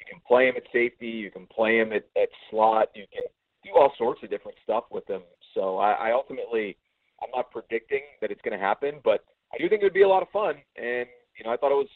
you 0.00 0.06
can 0.08 0.20
play 0.26 0.48
him 0.48 0.54
at 0.56 0.64
safety, 0.72 1.08
you 1.08 1.30
can 1.30 1.46
play 1.46 1.78
him 1.78 1.92
at, 1.92 2.06
at 2.20 2.28
slot, 2.50 2.88
you 2.94 3.04
can 3.12 3.22
do 3.64 3.70
all 3.76 3.92
sorts 3.98 4.22
of 4.22 4.30
different 4.30 4.56
stuff 4.62 4.84
with 4.90 5.08
him. 5.08 5.22
So 5.54 5.76
I, 5.78 5.92
I 5.92 6.12
ultimately 6.12 6.76
I'm 7.22 7.30
not 7.34 7.50
predicting 7.50 8.02
that 8.20 8.30
it's 8.30 8.40
going 8.42 8.58
to 8.58 8.64
happen, 8.64 9.00
but 9.04 9.24
I 9.52 9.58
do 9.58 9.68
think 9.68 9.82
it 9.82 9.84
would 9.84 9.92
be 9.92 10.02
a 10.02 10.08
lot 10.08 10.22
of 10.22 10.28
fun. 10.30 10.54
And 10.76 11.06
you 11.36 11.44
know, 11.44 11.52
I 11.52 11.56
thought 11.56 11.72
it 11.72 11.82
was 11.82 11.90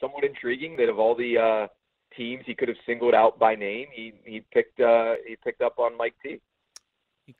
somewhat 0.00 0.24
intriguing 0.24 0.76
that 0.78 0.88
of 0.88 0.98
all 0.98 1.14
the 1.14 1.38
uh, 1.38 1.66
teams 2.16 2.44
he 2.46 2.54
could 2.54 2.68
have 2.68 2.76
singled 2.86 3.14
out 3.14 3.38
by 3.38 3.54
name, 3.54 3.88
he 3.92 4.12
he 4.24 4.44
picked 4.52 4.80
uh, 4.80 5.14
he 5.26 5.36
picked 5.36 5.62
up 5.62 5.78
on 5.78 5.96
Mike 5.96 6.14
T. 6.22 6.40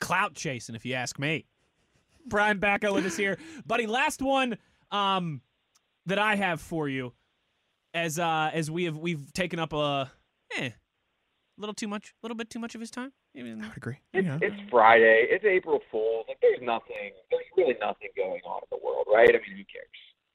Clout 0.00 0.34
chasing, 0.34 0.74
if 0.74 0.84
you 0.84 0.94
ask 0.94 1.18
me. 1.18 1.46
Brian 2.26 2.60
Batko 2.60 2.94
with 2.94 3.04
us 3.04 3.16
here, 3.16 3.38
buddy. 3.66 3.86
Last 3.86 4.22
one 4.22 4.56
um, 4.90 5.40
that 6.06 6.18
I 6.18 6.36
have 6.36 6.60
for 6.60 6.88
you, 6.88 7.12
as 7.94 8.18
uh, 8.18 8.50
as 8.52 8.70
we 8.70 8.84
have 8.84 8.96
we've 8.96 9.32
taken 9.32 9.58
up 9.58 9.72
a 9.72 10.10
eh, 10.56 10.70
little 11.58 11.74
too 11.74 11.88
much, 11.88 12.14
a 12.22 12.26
little 12.26 12.36
bit 12.36 12.50
too 12.50 12.58
much 12.58 12.74
of 12.74 12.80
his 12.80 12.90
time. 12.90 13.12
I 13.36 13.42
would 13.42 13.76
agree. 13.76 13.98
It's, 14.12 14.26
yeah. 14.26 14.38
it's 14.42 14.56
Friday. 14.70 15.26
It's 15.30 15.44
April 15.44 15.80
Fool's. 15.90 16.26
Like, 16.28 16.36
there's 16.42 16.60
nothing. 16.60 17.12
There's 17.30 17.46
really 17.56 17.76
nothing 17.80 18.08
going 18.14 18.42
on 18.44 18.60
in 18.60 18.68
the 18.70 18.84
world, 18.84 19.06
right? 19.10 19.28
I 19.28 19.32
mean, 19.32 19.56
who 19.56 19.64
cares? 19.64 19.88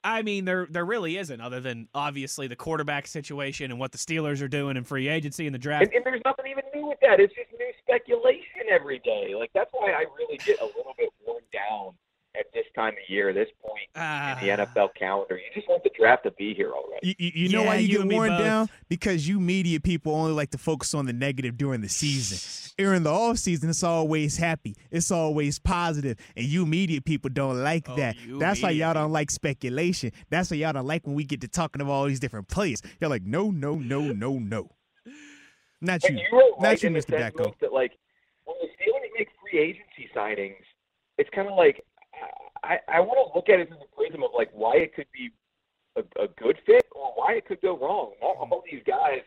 I 0.07 0.21
mean, 0.21 0.45
there 0.45 0.65
there 0.69 0.85
really 0.85 1.17
isn't, 1.17 1.41
other 1.41 1.59
than 1.59 1.89
obviously 1.93 2.47
the 2.47 2.55
quarterback 2.55 3.07
situation 3.07 3.71
and 3.71 3.79
what 3.79 3.91
the 3.91 3.97
Steelers 3.97 4.41
are 4.41 4.47
doing 4.47 4.77
in 4.77 4.85
free 4.85 5.09
agency 5.09 5.47
and 5.47 5.53
the 5.53 5.59
draft. 5.59 5.87
And, 5.87 5.95
and 5.95 6.05
there's 6.05 6.21
nothing 6.23 6.45
even 6.49 6.63
new 6.73 6.87
with 6.87 6.99
that. 7.01 7.19
It's 7.19 7.33
just 7.35 7.49
new 7.59 7.71
speculation 7.83 8.71
every 8.71 8.99
day. 8.99 9.35
Like 9.35 9.51
that's 9.53 9.69
why 9.73 9.91
I 9.91 10.05
really 10.17 10.37
get 10.37 10.61
a 10.61 10.65
little 10.65 10.93
bit 10.97 11.09
worn 11.25 11.43
down 11.51 11.93
at 12.39 12.45
this 12.53 12.65
time 12.75 12.93
of 12.93 13.09
year, 13.09 13.33
this 13.33 13.47
point 13.61 13.87
uh, 13.95 14.35
in 14.39 14.47
the 14.47 14.51
ah. 14.51 14.65
NFL 14.65 14.89
calendar. 14.95 15.35
You 15.35 15.49
just 15.53 15.67
want 15.67 15.83
the 15.83 15.89
draft 15.97 16.23
to 16.23 16.31
be 16.31 16.53
here 16.53 16.71
already. 16.71 17.07
You, 17.07 17.15
you, 17.17 17.31
you 17.35 17.49
know 17.49 17.63
why 17.63 17.77
you, 17.77 17.87
you 17.87 18.03
get 18.03 18.13
worn 18.13 18.29
down? 18.29 18.69
Because 18.89 19.27
you 19.27 19.39
media 19.39 19.79
people 19.79 20.13
only 20.13 20.33
like 20.33 20.51
to 20.51 20.57
focus 20.57 20.93
on 20.93 21.05
the 21.05 21.13
negative 21.13 21.57
during 21.57 21.81
the 21.81 21.89
season. 21.89 22.73
During 22.77 23.03
the 23.03 23.11
off 23.11 23.37
season, 23.37 23.69
it's 23.69 23.83
always 23.83 24.37
happy. 24.37 24.75
It's 24.91 25.11
always 25.11 25.59
positive, 25.59 26.17
and 26.35 26.45
you 26.45 26.65
media 26.65 27.01
people 27.01 27.29
don't 27.29 27.61
like 27.63 27.89
oh, 27.89 27.95
that. 27.95 28.15
That's 28.27 28.61
why 28.61 28.71
y'all 28.71 28.93
don't 28.93 29.11
like 29.11 29.31
speculation. 29.31 30.11
That's 30.29 30.51
why 30.51 30.57
y'all 30.57 30.73
don't 30.73 30.85
like 30.85 31.05
when 31.05 31.15
we 31.15 31.23
get 31.23 31.41
to 31.41 31.47
talking 31.47 31.81
about 31.81 31.93
all 31.93 32.05
these 32.05 32.19
different 32.19 32.47
players. 32.47 32.81
You're 33.01 33.09
like, 33.09 33.23
no, 33.23 33.51
no, 33.51 33.75
no, 33.75 34.01
no, 34.11 34.37
no. 34.37 34.69
Not 35.81 36.03
you. 36.03 36.17
you 36.17 36.55
Not 36.59 36.81
you, 36.81 36.89
Mr. 36.89 37.17
Batko. 37.19 37.53
That 37.61 37.73
like 37.73 37.93
when 38.45 38.55
the 38.61 38.67
Steelers 38.67 39.09
make 39.17 39.27
free 39.41 39.59
agency 39.59 40.09
signings, 40.15 40.63
it's 41.17 41.29
kind 41.31 41.47
of 41.47 41.55
like 41.55 41.83
I, 42.63 42.77
I 42.87 42.99
want 42.99 43.19
to 43.19 43.35
look 43.35 43.49
at 43.49 43.59
it 43.59 43.67
through 43.67 43.79
the 43.79 43.95
prism 43.95 44.23
of 44.23 44.31
like 44.35 44.49
why 44.53 44.77
it 44.77 44.95
could 44.95 45.07
be 45.13 45.31
a, 45.97 46.01
a 46.23 46.27
good 46.39 46.57
fit 46.65 46.85
or 46.93 47.13
why 47.15 47.33
it 47.33 47.45
could 47.45 47.61
go 47.61 47.77
wrong. 47.77 48.13
Not 48.21 48.37
all 48.37 48.63
these 48.69 48.83
guys 48.85 49.21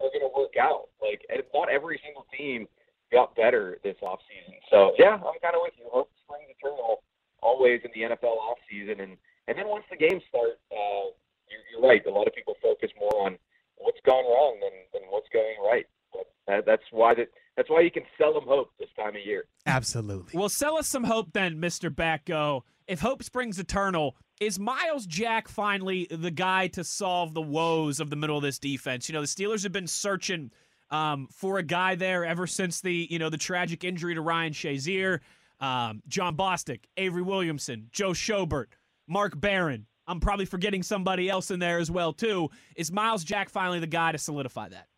are 0.00 0.12
going 0.12 0.24
to 0.24 0.32
work 0.36 0.56
out. 0.60 0.88
Like, 1.00 1.24
not 1.54 1.70
every 1.70 2.00
single 2.04 2.26
team 2.36 2.66
got 3.12 3.34
better 3.34 3.78
this 3.82 3.96
offseason. 4.02 4.56
So, 4.70 4.92
yeah, 4.98 5.14
I'm 5.14 5.40
kind 5.42 5.56
of 5.56 5.62
with 5.62 5.74
you. 5.76 5.86
Hope 5.90 6.10
springs 6.24 6.48
eternal 6.56 7.02
always 7.42 7.80
in 7.84 7.90
the 7.94 8.14
NFL 8.14 8.36
offseason. 8.36 9.02
And, 9.02 9.16
and 9.48 9.58
then 9.58 9.68
once 9.68 9.84
the 9.90 9.96
games 9.96 10.22
start, 10.28 10.60
uh, 10.70 11.12
you're, 11.48 11.64
you're 11.72 11.84
right. 11.84 12.04
A 12.06 12.10
lot 12.10 12.28
of 12.28 12.34
people 12.34 12.54
focus 12.62 12.90
more 12.98 13.26
on 13.26 13.36
what's 13.76 14.00
gone 14.04 14.24
wrong 14.24 14.58
than, 14.60 14.72
than 14.92 15.08
what's 15.10 15.28
going 15.32 15.56
right. 15.64 15.86
But 16.12 16.30
that, 16.46 16.66
that's 16.66 16.88
why 16.90 17.14
that 17.14 17.28
that's 17.56 17.68
why 17.68 17.80
you 17.80 17.90
can 17.90 18.04
sell 18.18 18.32
them 18.32 18.44
hope 18.46 18.70
this 18.78 18.88
time 18.96 19.16
of 19.16 19.24
year. 19.24 19.44
Absolutely. 19.66 20.38
Well, 20.38 20.48
sell 20.48 20.76
us 20.76 20.88
some 20.88 21.04
hope 21.04 21.32
then, 21.32 21.60
Mr. 21.60 21.90
Batko. 21.90 22.62
If 22.86 23.00
hope 23.00 23.22
springs 23.22 23.58
eternal, 23.58 24.16
is 24.40 24.58
Myles 24.58 25.06
Jack 25.06 25.48
finally 25.48 26.06
the 26.10 26.30
guy 26.30 26.68
to 26.68 26.82
solve 26.82 27.34
the 27.34 27.42
woes 27.42 28.00
of 28.00 28.10
the 28.10 28.16
middle 28.16 28.36
of 28.36 28.42
this 28.42 28.58
defense? 28.58 29.08
You 29.08 29.12
know, 29.12 29.20
the 29.20 29.26
Steelers 29.26 29.62
have 29.62 29.72
been 29.72 29.86
searching 29.86 30.50
um, 30.90 31.28
for 31.30 31.58
a 31.58 31.62
guy 31.62 31.94
there 31.94 32.24
ever 32.24 32.46
since 32.46 32.80
the 32.80 33.06
you 33.10 33.18
know 33.18 33.30
the 33.30 33.36
tragic 33.36 33.84
injury 33.84 34.14
to 34.14 34.20
Ryan 34.20 34.52
Shazier, 34.52 35.20
um, 35.60 36.02
Jon 36.08 36.36
Bostic, 36.36 36.80
Avery 36.96 37.22
Williamson, 37.22 37.88
Joe 37.92 38.10
Schobert, 38.10 38.66
Mark 39.06 39.38
Barron. 39.40 39.86
I'm 40.06 40.18
probably 40.18 40.46
forgetting 40.46 40.82
somebody 40.82 41.28
else 41.28 41.50
in 41.52 41.60
there 41.60 41.78
as 41.78 41.90
well 41.90 42.12
too. 42.12 42.50
Is 42.74 42.90
Myles 42.90 43.22
Jack 43.22 43.48
finally 43.48 43.78
the 43.78 43.86
guy 43.86 44.12
to 44.12 44.18
solidify 44.18 44.70
that? 44.70 44.88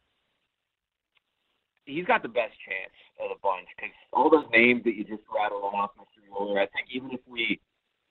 He's 1.85 2.05
got 2.05 2.23
the 2.23 2.29
best 2.29 2.55
chance 2.63 2.95
of 3.21 3.31
the 3.31 3.39
bunch 3.43 3.67
because 3.77 3.95
all 4.13 4.31
those 4.31 4.49
names 4.53 4.85
that 4.85 4.95
you 4.95 5.05
just 5.05 5.25
rattled 5.29 5.65
off, 5.65 5.91
Mr. 5.99 6.23
Mueller, 6.29 6.61
I 6.61 6.67
think 6.71 6.89
even 6.91 7.11
if 7.11 7.21
we 7.27 7.61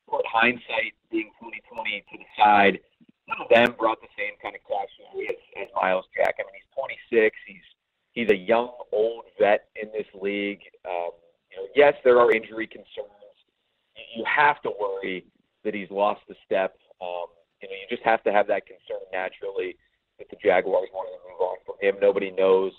put 0.10 0.26
hindsight 0.28 0.94
being 1.10 1.32
2020 1.40 2.04
to 2.12 2.16
the 2.20 2.30
side, 2.36 2.80
none 3.28 3.40
of 3.42 3.50
them 3.50 3.76
brought 3.80 4.02
the 4.02 4.12
same 4.18 4.36
kind 4.42 4.56
of 4.56 4.62
cash 4.68 4.92
as, 5.30 5.40
as 5.64 5.68
Myles 5.76 6.06
Jack. 6.16 6.36
I 6.40 6.44
mean, 6.44 6.60
he's 6.60 6.72
26. 7.10 7.36
He's 7.48 7.68
he's 8.14 8.30
a 8.30 8.36
young, 8.36 8.72
old 8.92 9.26
vet 9.40 9.72
in 9.76 9.90
this 9.92 10.08
league. 10.20 10.62
Um, 10.84 11.16
you 11.52 11.58
know, 11.58 11.68
yes, 11.76 11.96
there 12.04 12.20
are 12.20 12.32
injury 12.32 12.68
concerns. 12.68 13.12
You, 14.16 14.24
have 14.26 14.62
to 14.64 14.72
worry 14.80 15.26
that 15.64 15.74
he's 15.74 15.92
lost 15.92 16.22
the 16.28 16.36
step. 16.46 16.76
Um, 17.02 17.28
you 17.62 17.70
know, 17.70 17.76
you 17.76 17.88
just 17.90 18.04
have 18.04 18.24
to 18.24 18.32
have 18.32 18.48
that 18.48 18.66
concern 18.66 19.04
naturally 19.12 19.78
that 20.18 20.30
the 20.30 20.38
Jaguars 20.44 20.90
wanted 20.94 21.16
to 21.16 21.24
move 21.30 21.42
on 21.42 21.58
from 21.66 21.76
him. 21.80 21.96
Nobody 22.02 22.32
knows 22.32 22.72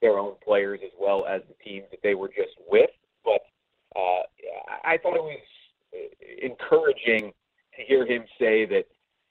their 0.00 0.18
own 0.18 0.34
players 0.44 0.80
as 0.84 0.92
well 1.00 1.26
as 1.26 1.42
the 1.48 1.54
teams 1.64 1.86
that 1.90 2.00
they 2.02 2.14
were 2.14 2.28
just 2.28 2.56
with. 2.68 2.90
But 3.24 3.40
uh, 3.96 4.22
I 4.84 4.98
thought 4.98 5.16
it 5.16 5.22
was 5.22 5.40
encouraging 6.42 7.32
to 7.76 7.84
hear 7.86 8.06
him 8.06 8.24
say 8.38 8.66
that 8.66 8.84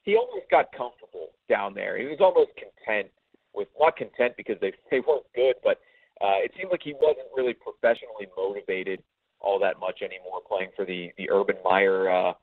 he 0.04 0.16
almost 0.16 0.50
got 0.50 0.72
comfortable 0.72 1.30
down 1.50 1.74
there. 1.74 1.98
He 1.98 2.06
was 2.06 2.18
almost 2.20 2.52
content 2.56 3.08
with 3.54 3.68
not 3.80 3.96
content 3.98 4.34
because 4.38 4.58
they 4.62 4.74
they 4.92 5.00
weren't 5.00 5.26
good, 5.36 5.56
but 5.64 5.80
uh, 6.22 6.40
it 6.44 6.52
seemed 6.58 6.72
like 6.72 6.82
he 6.84 6.94
wasn't 6.94 7.28
really 7.36 7.54
professionally 7.54 8.28
motivated 8.36 9.02
all 9.40 9.60
that 9.60 9.80
much 9.80 10.02
anymore, 10.02 10.42
playing 10.48 10.70
for 10.76 10.86
the 10.86 11.12
the 11.18 11.30
Urban 11.30 11.58
Meyer 11.64 12.10
uh, 12.10 12.34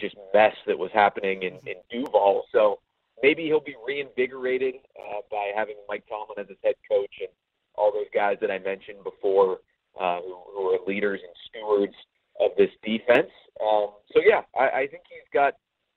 just 0.00 0.16
mess 0.32 0.54
that 0.66 0.78
was 0.78 0.90
happening 0.92 1.42
in, 1.42 1.54
in 1.66 1.76
Duval. 1.90 2.44
So 2.52 2.80
maybe 3.22 3.44
he'll 3.44 3.60
be 3.60 3.76
reinvigorated 3.86 4.74
uh, 4.98 5.20
by 5.30 5.52
having 5.54 5.76
Mike 5.88 6.04
Tomlin 6.08 6.38
as 6.38 6.48
his 6.48 6.58
head 6.62 6.74
coach 6.90 7.14
and 7.20 7.30
all 7.76 7.92
those 7.92 8.10
guys 8.14 8.36
that 8.40 8.50
I 8.50 8.58
mentioned 8.58 8.98
before, 9.04 9.58
uh, 10.00 10.20
who, 10.20 10.36
who 10.54 10.62
are 10.70 10.78
leaders 10.86 11.20
and 11.22 11.34
stewards 11.48 11.94
of 12.40 12.50
this 12.56 12.70
defense. 12.82 13.30
Um, 13.60 13.90
so 14.12 14.20
yeah, 14.24 14.42
I, 14.58 14.80
I 14.80 14.86
think 14.86 15.04
he's 15.08 15.28
got 15.32 15.54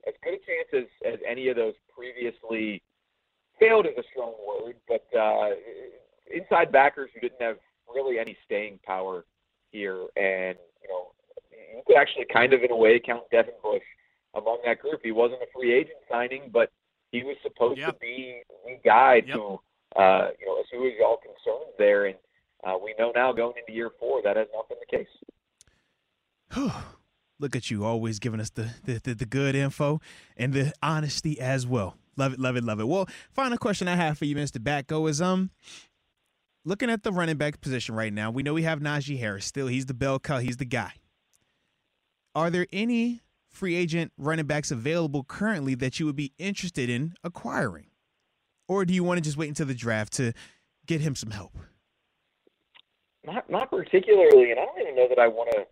as 0.08 0.13
good 0.24 0.34
a 0.34 0.38
chance 0.38 0.88
as, 1.06 1.13
as 1.13 1.20
any 1.28 1.50
of 1.50 1.56
those 1.56 1.74
previously 1.96 2.82
failed 3.60 3.86
is 3.86 3.98
a 3.98 4.04
strong 4.12 4.34
word, 4.48 4.76
but 4.88 5.06
uh, 5.18 5.50
inside 6.32 6.72
backers 6.72 7.10
who 7.13 7.22
didn't 7.22 7.42
have 7.42 7.58
really 7.94 8.20
any 8.20 8.38
staying 8.46 8.80
power 8.86 9.26
here, 9.72 10.06
and 10.16 10.58
you 10.82 10.90
know, 10.90 11.12
you 11.52 11.82
could 11.86 11.98
actually 11.98 12.26
kind 12.32 12.54
of 12.54 12.63
in 12.63 12.72
a 12.72 12.76
way 12.76 13.00
count 13.04 13.24
Devin 13.32 13.54
Bush 13.63 13.84
among 14.36 14.60
that 14.66 14.80
group. 14.80 15.02
He 15.04 15.12
wasn't 15.12 15.42
a 15.42 15.48
free 15.54 15.74
agent 15.74 15.98
signing, 16.10 16.50
but 16.52 16.72
he 17.12 17.24
was 17.24 17.36
supposed 17.44 17.80
yep. 17.80 17.94
to 17.94 18.00
be 18.00 18.42
the 18.66 18.78
guy 18.84 19.22
yep. 19.26 19.36
to 19.36 19.60
uh, 19.95 20.30
you 20.39 20.45
know 20.45 20.62
assuage 20.63 20.95
all 21.04 21.17
concerned 21.17 21.71
there, 21.78 22.06
and 22.06 22.15
uh, 22.63 22.78
we 22.82 22.93
know 23.00 23.12
now 23.15 23.32
going 23.32 23.54
into 23.58 23.73
year 23.73 23.91
four 24.00 24.21
that 24.23 24.38
has 24.38 24.47
not 24.54 24.67
been 24.69 24.78
the 24.80 24.97
case. 24.97 25.08
Look 27.39 27.56
at 27.56 27.69
you, 27.69 27.86
always 27.86 28.17
giving 28.17 28.39
us 28.39 28.50
the, 28.50 28.71
the, 28.84 29.00
the, 29.04 29.13
the 29.13 29.26
good 29.26 29.54
info 29.56 30.02
and 30.36 30.54
the 30.54 30.73
honesty 30.82 31.39
as 31.39 31.67
well. 31.67 31.95
Love 32.15 32.34
it, 32.34 32.39
love 32.39 32.56
it, 32.56 32.63
love 32.63 32.80
it. 32.80 32.88
Well, 32.88 33.08
final 33.32 33.60
question 33.60 33.88
I 33.88 33.95
have 33.95 34.17
for 34.17 34.26
you, 34.26 34.36
Mr. 34.36 34.58
Batko, 34.58 35.08
is 35.08 35.21
um 35.21 35.52
looking 36.65 36.89
at 36.89 37.04
the 37.04 37.12
running 37.12 37.38
back 37.38 37.62
position 37.62 37.93
right 37.93 38.12
now. 38.12 38.32
We 38.32 38.41
know 38.41 38.56
we 38.56 38.63
have 38.63 38.80
Najee 38.80 39.19
Harris 39.19 39.45
still. 39.45 39.67
He's 39.67 39.86
the 39.86 39.93
bell 39.93 40.19
cow. 40.19 40.39
He's 40.39 40.58
the 40.58 40.65
guy. 40.65 40.93
Are 42.34 42.50
there 42.50 42.67
any 42.73 43.21
free 43.50 43.76
agent 43.76 44.12
running 44.17 44.45
backs 44.45 44.71
available 44.71 45.23
currently 45.23 45.76
that 45.76 46.00
you 46.00 46.06
would 46.06 46.15
be 46.15 46.34
interested 46.38 46.89
in 46.89 47.13
acquiring, 47.23 47.87
or 48.68 48.86
do 48.86 48.94
you 48.94 49.04
want 49.04 49.18
to 49.18 49.24
just 49.24 49.38
wait 49.38 49.50
until 49.50 49.66
the 49.66 49.76
draft 49.76 50.14
to 50.14 50.34
get 50.86 51.02
him 51.02 51.16
some 51.16 51.32
help? 51.32 51.58
Not 53.26 53.50
not 53.50 53.70
particularly, 53.70 54.52
and 54.52 54.60
I 54.60 54.66
don't 54.66 54.82
even 54.82 54.96
know 54.96 55.08
that 55.10 55.20
I 55.20 55.28
want 55.28 55.52
to 55.52 55.66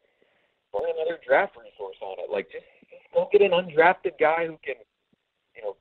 burn 0.73 0.91
another 0.91 1.19
draft 1.25 1.55
resource 1.55 1.95
on 2.01 2.19
it. 2.19 2.29
Like 2.31 2.51
just, 2.51 2.67
just 2.91 3.07
go 3.13 3.29
get 3.31 3.41
an 3.41 3.51
undrafted 3.51 4.19
guy 4.19 4.45
who 4.45 4.59
can, 4.59 4.75
you 5.55 5.63
know, 5.63 5.75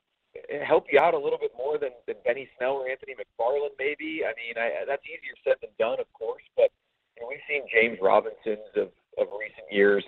help 0.63 0.85
you 0.91 0.99
out 0.99 1.13
a 1.13 1.19
little 1.19 1.39
bit 1.39 1.51
more 1.57 1.77
than, 1.77 1.91
than 2.07 2.15
Benny 2.23 2.47
Snell 2.57 2.79
or 2.79 2.87
Anthony 2.87 3.13
McFarland, 3.15 3.75
maybe. 3.79 4.23
I 4.23 4.31
mean, 4.39 4.55
I, 4.55 4.87
that's 4.87 5.03
easier 5.03 5.35
said 5.43 5.59
than 5.59 5.71
done, 5.79 5.99
of 5.99 6.07
course, 6.13 6.43
but 6.55 6.71
you 7.15 7.23
know, 7.23 7.27
we've 7.27 7.43
seen 7.47 7.67
James 7.67 7.99
Robinsons 8.01 8.71
of, 8.75 8.91
of 9.19 9.27
recent 9.35 9.67
years 9.71 10.03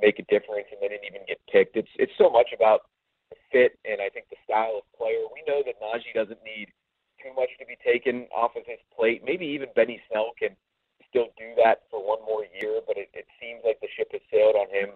make 0.00 0.18
a 0.18 0.26
difference, 0.28 0.68
and 0.72 0.80
they 0.80 0.88
didn't 0.88 1.08
even 1.08 1.24
get 1.28 1.40
picked. 1.48 1.76
It's 1.76 1.92
it's 1.96 2.12
so 2.18 2.28
much 2.28 2.52
about 2.52 2.92
fit 3.50 3.78
and 3.84 4.00
I 4.00 4.08
think 4.10 4.28
the 4.30 4.40
style 4.44 4.82
of 4.82 4.84
player. 4.94 5.26
We 5.32 5.42
know 5.46 5.62
that 5.66 5.80
Najee 5.82 6.14
doesn't 6.14 6.42
need 6.44 6.70
too 7.22 7.32
much 7.34 7.50
to 7.58 7.66
be 7.66 7.78
taken 7.82 8.28
off 8.30 8.54
of 8.54 8.66
his 8.66 8.80
plate. 8.94 9.22
Maybe 9.24 9.46
even 9.46 9.72
Benny 9.74 10.00
Snell 10.08 10.36
can 10.38 10.54
still 11.08 11.32
do 11.38 11.56
that 11.58 11.88
for 11.90 12.02
one 12.02 12.20
more 12.26 12.44
year, 12.60 12.80
but 12.86 12.96
it, 12.96 13.08
it 13.14 13.26
seems 13.40 13.64
like 13.64 13.80
the 13.80 13.90
ship 13.96 14.12
has 14.12 14.22
sailed 14.30 14.54
on 14.54 14.68
him 14.68 14.94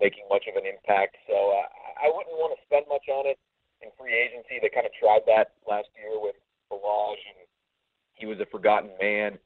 making 0.00 0.26
much 0.28 0.44
of 0.50 0.58
an 0.58 0.66
impact. 0.66 1.16
So 1.26 1.34
uh, 1.34 1.68
I 2.02 2.10
wouldn't 2.10 2.34
want 2.34 2.54
to 2.58 2.60
spend 2.66 2.86
much 2.90 3.06
on 3.08 3.26
it 3.26 3.38
in 3.82 3.90
free 3.98 4.14
agency. 4.14 4.58
They 4.60 4.70
kind 4.70 4.86
of 4.86 4.94
tried 4.98 5.22
that 5.26 5.54
last 5.68 5.88
year 5.94 6.18
with 6.18 6.34
Ballage, 6.70 7.22
and 7.30 7.46
he 8.14 8.26
was 8.26 8.38
a 8.40 8.48
forgotten 8.50 8.90
man. 9.00 9.38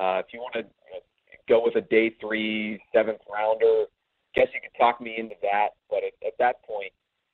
Uh, 0.00 0.24
if 0.24 0.32
you 0.32 0.40
want 0.40 0.54
to 0.56 0.64
you 0.64 0.90
know, 0.96 1.02
go 1.48 1.60
with 1.60 1.76
a 1.76 1.84
day 1.84 2.16
three, 2.20 2.80
seventh 2.92 3.20
rounder, 3.28 3.86
guess 4.34 4.48
you 4.54 4.60
could 4.60 4.76
talk 4.78 5.00
me 5.00 5.16
into 5.18 5.36
that. 5.42 5.76
But 5.90 6.00
at, 6.06 6.16
at 6.24 6.34
that 6.38 6.64
point, 6.64 6.92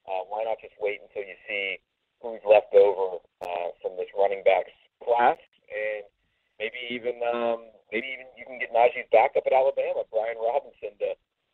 uh, 0.09 0.23
why 0.31 0.42
not 0.47 0.59
just 0.62 0.75
wait 0.81 1.03
until 1.03 1.27
you 1.27 1.37
see 1.47 1.79
who's 2.23 2.42
left 2.49 2.73
over 2.75 3.21
uh, 3.42 3.69
from 3.83 3.99
this 3.99 4.11
running 4.16 4.42
backs 4.42 4.73
class, 5.05 5.38
and 5.69 6.07
maybe 6.59 6.79
even 6.88 7.21
um, 7.23 7.69
maybe 7.92 8.09
even 8.09 8.27
you 8.38 8.47
can 8.47 8.59
get 8.59 8.73
Najee's 8.73 9.09
backup 9.12 9.45
at 9.47 9.53
Alabama, 9.53 10.07
Brian 10.09 10.38
Robinson, 10.40 10.97
to 10.99 11.11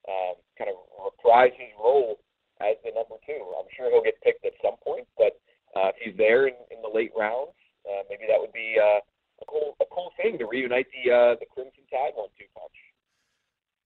um, 0.09 0.35
kind 0.57 0.71
of 0.71 0.79
reprise 1.03 1.55
his 1.59 1.73
role 1.79 2.19
as 2.62 2.79
the 2.87 2.95
number 2.95 3.19
two. 3.27 3.43
I'm 3.59 3.69
sure 3.75 3.91
he'll 3.91 4.05
get 4.05 4.21
picked 4.23 4.47
at 4.47 4.55
some 4.62 4.79
point, 4.85 5.09
but 5.19 5.38
uh, 5.75 5.91
if 5.91 5.97
he's 5.99 6.17
there 6.17 6.47
in, 6.47 6.55
in 6.71 6.79
the 6.83 6.93
late 6.93 7.12
rounds, 7.17 7.57
uh, 7.88 8.07
maybe 8.07 8.29
that 8.31 8.38
would 8.38 8.55
be 8.55 8.79
uh, 8.79 9.03
a 9.43 9.47
cool 9.49 9.75
a 9.83 9.87
cool 9.91 10.15
thing 10.21 10.38
to 10.38 10.47
reunite 10.47 10.87
the 10.95 11.11
uh, 11.11 11.33
the 11.41 11.49
Crimson 11.51 11.83
Tide 11.91 12.15
one-two 12.15 12.47
punch. 12.55 12.79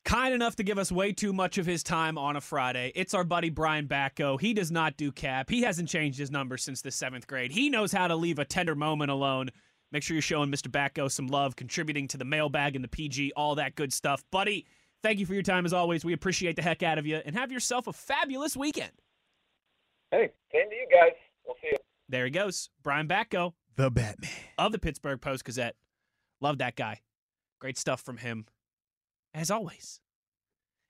Kind 0.07 0.35
enough 0.35 0.55
to 0.55 0.63
give 0.63 0.79
us 0.79 0.93
way 0.93 1.11
too 1.11 1.33
much 1.33 1.59
of 1.59 1.67
his 1.67 1.83
time 1.83 2.17
on 2.17 2.37
a 2.37 2.41
Friday. 2.41 2.93
It's 2.95 3.13
our 3.13 3.25
buddy 3.25 3.51
Brian 3.51 3.89
Batko. 3.89 4.41
He 4.41 4.55
does 4.55 4.71
not 4.71 4.97
do 4.97 5.11
cap. 5.11 5.51
He 5.51 5.63
hasn't 5.63 5.89
changed 5.89 6.17
his 6.17 6.31
number 6.31 6.57
since 6.57 6.81
the 6.81 6.93
seventh 6.93 7.27
grade. 7.27 7.51
He 7.51 7.69
knows 7.69 7.91
how 7.91 8.07
to 8.07 8.15
leave 8.15 8.39
a 8.39 8.45
tender 8.45 8.77
moment 8.77 9.11
alone. 9.11 9.51
Make 9.91 10.05
sure 10.05 10.15
you're 10.15 10.23
showing 10.23 10.49
Mr. 10.49 10.69
Batko 10.69 11.11
some 11.11 11.27
love, 11.27 11.57
contributing 11.57 12.07
to 12.07 12.19
the 12.19 12.25
mailbag 12.25 12.77
and 12.77 12.85
the 12.85 12.89
PG, 12.89 13.33
all 13.35 13.57
that 13.57 13.75
good 13.75 13.93
stuff. 13.93 14.23
Buddy, 14.31 14.67
thank 15.03 15.19
you 15.19 15.27
for 15.27 15.35
your 15.35 15.43
time 15.43 15.67
as 15.67 15.73
always. 15.73 16.05
We 16.05 16.13
appreciate 16.13 16.55
the 16.55 16.63
heck 16.63 16.85
out 16.85 16.99
of 16.99 17.07
you, 17.07 17.21
and 17.27 17.35
have 17.35 17.51
yourself 17.51 17.89
a 17.89 17.93
fabulous 17.93 18.57
weekend. 18.57 18.93
Hey, 20.13 20.31
same 20.53 20.71
to 20.71 20.77
you 20.77 20.87
guys. 20.89 21.15
We'll 21.45 21.57
see 21.61 21.71
you. 21.73 21.79
There 22.09 22.25
he 22.27 22.31
goes. 22.31 22.71
Brian 22.85 23.09
Batko. 23.09 23.55
The 23.75 23.91
Batman. 23.91 24.31
of 24.57 24.71
the 24.71 24.79
Pittsburgh 24.79 25.21
Post 25.21 25.45
Gazette. 25.45 25.75
Love 26.41 26.59
that 26.59 26.77
guy. 26.77 27.01
Great 27.59 27.77
stuff 27.77 28.03
from 28.03 28.19
him, 28.19 28.47
as 29.37 29.51
always. 29.51 30.01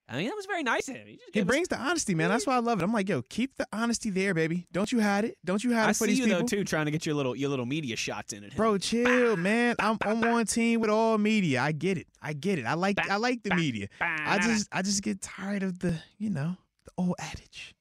I 0.09 0.17
mean, 0.17 0.29
that 0.29 0.37
was 0.37 0.47
very 0.47 0.63
nice 0.63 0.89
of 0.89 0.95
him. 0.95 1.05
He, 1.09 1.15
He 1.15 1.33
gave 1.33 1.43
us- 1.43 1.47
brings 1.49 1.67
the 1.67 1.77
honesty, 1.79 2.15
man. 2.15 2.29
That's 2.31 2.47
why 2.47 2.55
I 2.55 2.61
love 2.61 2.79
it. 2.81 2.85
I'm 2.85 2.93
like, 2.93 3.09
yo, 3.09 3.23
keep 3.23 3.57
the 3.57 3.67
honesty 3.73 4.09
there, 4.09 4.35
baby. 4.35 4.69
Don't 4.71 4.93
you 4.93 5.01
hide 5.01 5.25
it. 5.25 5.37
Don't 5.45 5.65
you 5.65 5.75
hide 5.75 5.87
I 5.87 5.91
it 5.91 5.97
for 5.97 6.05
see 6.05 6.11
these 6.13 6.19
you 6.21 6.25
people. 6.27 6.41
though 6.43 6.47
too, 6.47 6.63
trying 6.63 6.85
to 6.85 6.93
get 6.93 7.05
your 7.05 7.17
little 7.17 7.35
your 7.35 7.49
little 7.51 7.67
media 7.67 7.97
shots 7.97 8.33
in 8.33 8.45
it. 8.45 8.55
Bro, 8.55 8.79
chill, 8.91 9.37
man. 9.37 9.75
I'm 9.81 9.99
I'm 10.03 10.23
on 10.23 10.47
team 10.47 10.81
with 10.81 10.91
all 10.91 11.19
media. 11.19 11.61
I 11.61 11.73
get 11.73 11.99
it. 11.99 12.07
I 12.23 12.35
get 12.35 12.61
it. 12.61 12.67
I 12.67 12.75
like 12.75 12.99
I 13.11 13.17
like 13.17 13.43
the 13.43 13.55
media. 13.57 13.89
I 14.01 14.39
just 14.39 14.69
I 14.71 14.83
just 14.83 15.03
get 15.03 15.21
tired 15.21 15.65
of 15.65 15.81
the, 15.81 15.99
you 16.19 16.31
know, 16.31 16.57
the 16.85 16.93
old 16.97 17.17
adage. 17.19 17.75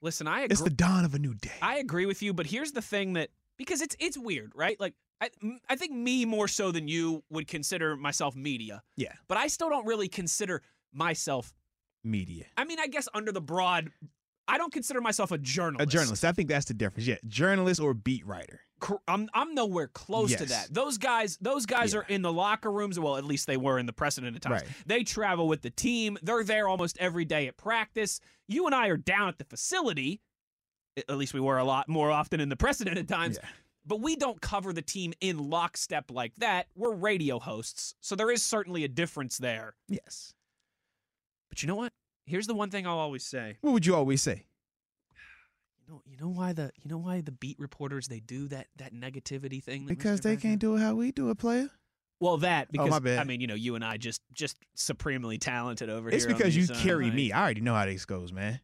listen. 0.00 0.26
I 0.26 0.40
agree. 0.40 0.52
It's 0.52 0.62
the 0.62 0.70
dawn 0.70 1.04
of 1.04 1.14
a 1.14 1.18
new 1.18 1.34
day. 1.34 1.50
I 1.62 1.76
agree 1.76 2.06
with 2.06 2.22
you, 2.22 2.32
but 2.32 2.46
here's 2.46 2.72
the 2.72 2.82
thing 2.82 3.12
that 3.14 3.28
because 3.58 3.82
it's 3.82 3.96
it's 3.98 4.16
weird, 4.18 4.52
right? 4.54 4.78
Like 4.80 4.94
I 5.24 5.30
I 5.68 5.76
think 5.76 5.92
me 5.92 6.24
more 6.24 6.48
so 6.48 6.70
than 6.72 6.88
you 6.88 7.22
would 7.30 7.46
consider 7.48 7.96
myself 7.96 8.34
media, 8.36 8.82
yeah, 8.96 9.12
but 9.28 9.38
I 9.38 9.46
still 9.48 9.68
don't 9.70 9.86
really 9.86 10.08
consider 10.08 10.62
myself. 10.92 11.52
media. 12.02 12.44
I 12.56 12.64
mean, 12.64 12.78
I 12.78 12.86
guess 12.86 13.08
under 13.14 13.32
the 13.32 13.40
broad, 13.40 13.90
I 14.46 14.58
don't 14.58 14.72
consider 14.72 15.00
myself 15.00 15.30
a 15.32 15.38
journalist. 15.38 15.88
A 15.88 15.90
journalist. 15.90 16.24
I 16.24 16.32
think 16.32 16.48
that's 16.48 16.66
the 16.66 16.74
difference. 16.74 17.06
Yeah, 17.06 17.16
journalist 17.26 17.80
or 17.80 17.94
beat 17.94 18.26
writer. 18.26 18.60
I'm 19.08 19.30
I'm 19.32 19.54
nowhere 19.54 19.88
close 19.88 20.34
to 20.34 20.44
that. 20.46 20.68
Those 20.70 20.98
guys, 20.98 21.38
those 21.40 21.64
guys 21.64 21.94
Yeah. 21.94 22.00
are 22.00 22.02
in 22.02 22.20
the 22.20 22.32
locker 22.32 22.70
rooms. 22.70 23.00
Well, 23.00 23.16
at 23.16 23.24
least 23.24 23.46
they 23.46 23.56
were 23.56 23.78
in 23.78 23.86
the 23.86 23.94
precedent 23.94 24.36
of 24.36 24.42
times. 24.42 24.62
Right. 24.62 24.70
They 24.84 25.04
travel 25.04 25.48
with 25.48 25.62
the 25.62 25.70
team. 25.70 26.18
They're 26.22 26.44
there 26.44 26.68
almost 26.68 26.98
every 27.00 27.24
day 27.24 27.48
at 27.48 27.56
practice. 27.56 28.20
You 28.46 28.66
and 28.66 28.74
I 28.74 28.88
are 28.88 28.98
down 28.98 29.28
at 29.28 29.38
the 29.38 29.44
facility. 29.44 30.20
At 30.98 31.04
at 31.08 31.16
least 31.16 31.32
we 31.32 31.40
were 31.40 31.56
a 31.56 31.64
lot 31.64 31.88
more 31.88 32.10
often 32.10 32.40
in 32.40 32.50
the 32.50 32.56
precedent 32.56 32.98
of 32.98 33.06
times. 33.06 33.38
Yeah. 33.42 33.48
But 33.86 34.00
we 34.00 34.16
don't 34.16 34.40
cover 34.40 34.72
the 34.72 34.80
team 34.82 35.12
in 35.20 35.50
lockstep 35.50 36.10
like 36.10 36.34
that. 36.36 36.68
We're 36.74 36.94
radio 36.94 37.38
hosts, 37.38 37.94
so 38.00 38.14
there 38.16 38.30
is 38.30 38.42
certainly 38.42 38.84
a 38.84 38.88
difference 38.88 39.36
there. 39.38 39.74
Yes. 39.88 40.32
But 41.50 41.62
you 41.62 41.66
know 41.68 41.74
what? 41.76 41.92
Here's 42.26 42.46
the 42.46 42.54
one 42.54 42.70
thing 42.70 42.86
I'll 42.86 42.98
always 42.98 43.24
say. 43.26 43.58
What 43.60 43.72
would 43.72 43.84
you 43.84 43.94
always 43.94 44.22
say? 44.22 44.46
You 45.86 45.92
know, 45.92 46.02
you 46.06 46.16
know 46.16 46.28
why 46.28 46.54
the 46.54 46.72
you 46.82 46.88
know 46.90 46.96
why 46.96 47.20
the 47.20 47.30
beat 47.32 47.58
reporters 47.58 48.08
they 48.08 48.20
do 48.20 48.48
that 48.48 48.68
that 48.76 48.94
negativity 48.94 49.62
thing? 49.62 49.82
That 49.84 49.88
Because 49.98 50.20
Mr. 50.20 50.24
they 50.24 50.36
can't 50.36 50.58
do 50.58 50.76
it 50.76 50.80
how 50.80 50.94
we 50.94 51.12
do 51.12 51.28
it, 51.28 51.36
player. 51.38 51.68
Well, 52.20 52.38
that 52.38 52.72
because 52.72 52.86
Oh, 52.86 52.90
my 52.90 52.98
bad. 53.00 53.18
I 53.18 53.24
mean, 53.24 53.42
you 53.42 53.46
know, 53.46 53.54
you 53.54 53.74
and 53.74 53.84
I 53.84 53.98
just 53.98 54.22
just 54.32 54.56
supremely 54.74 55.36
talented 55.36 55.90
over 55.90 56.08
It's 56.08 56.24
here. 56.24 56.32
on 56.32 56.38
because 56.38 56.56
you 56.56 56.66
carry 56.68 57.06
like- 57.06 57.14
me. 57.14 57.32
I 57.32 57.42
already 57.42 57.60
know 57.60 57.74
how 57.74 57.84
this 57.84 58.06
goes, 58.06 58.32
man. 58.32 58.60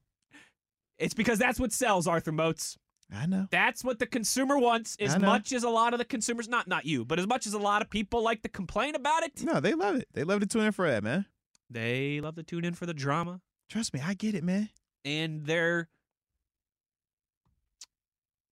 It's 0.98 1.12
because 1.14 1.38
that's 1.38 1.60
what 1.60 1.72
sells, 1.72 2.06
Arthur 2.06 2.32
Moats. 2.32 2.78
I 3.12 3.26
know. 3.26 3.48
That's 3.50 3.82
what 3.82 3.98
the 3.98 4.06
consumer 4.06 4.56
wants. 4.58 4.96
As 5.00 5.18
much 5.18 5.52
as 5.52 5.64
a 5.64 5.68
lot 5.68 5.92
of 5.94 5.98
the 5.98 6.04
consumers, 6.04 6.48
not 6.48 6.68
not 6.68 6.84
you, 6.86 7.04
but 7.04 7.18
as 7.18 7.26
much 7.26 7.46
as 7.46 7.54
a 7.54 7.58
lot 7.58 7.82
of 7.82 7.90
people 7.90 8.22
like 8.22 8.42
to 8.42 8.48
complain 8.48 8.94
about 8.94 9.22
it, 9.24 9.42
No, 9.42 9.58
they 9.60 9.74
love 9.74 9.96
it. 9.96 10.08
They 10.12 10.22
love 10.24 10.40
to 10.40 10.46
tune 10.46 10.62
in 10.66 10.72
for 10.72 10.88
that, 10.88 11.02
man. 11.02 11.26
they 11.68 12.20
love 12.20 12.36
to 12.36 12.42
tune 12.42 12.64
in 12.64 12.74
for 12.74 12.86
the 12.86 12.94
drama 12.94 13.40
Trust 13.68 13.94
me, 13.94 14.00
I 14.04 14.14
get 14.14 14.34
it, 14.34 14.42
man. 14.44 14.68
and 15.04 15.44
their 15.46 15.88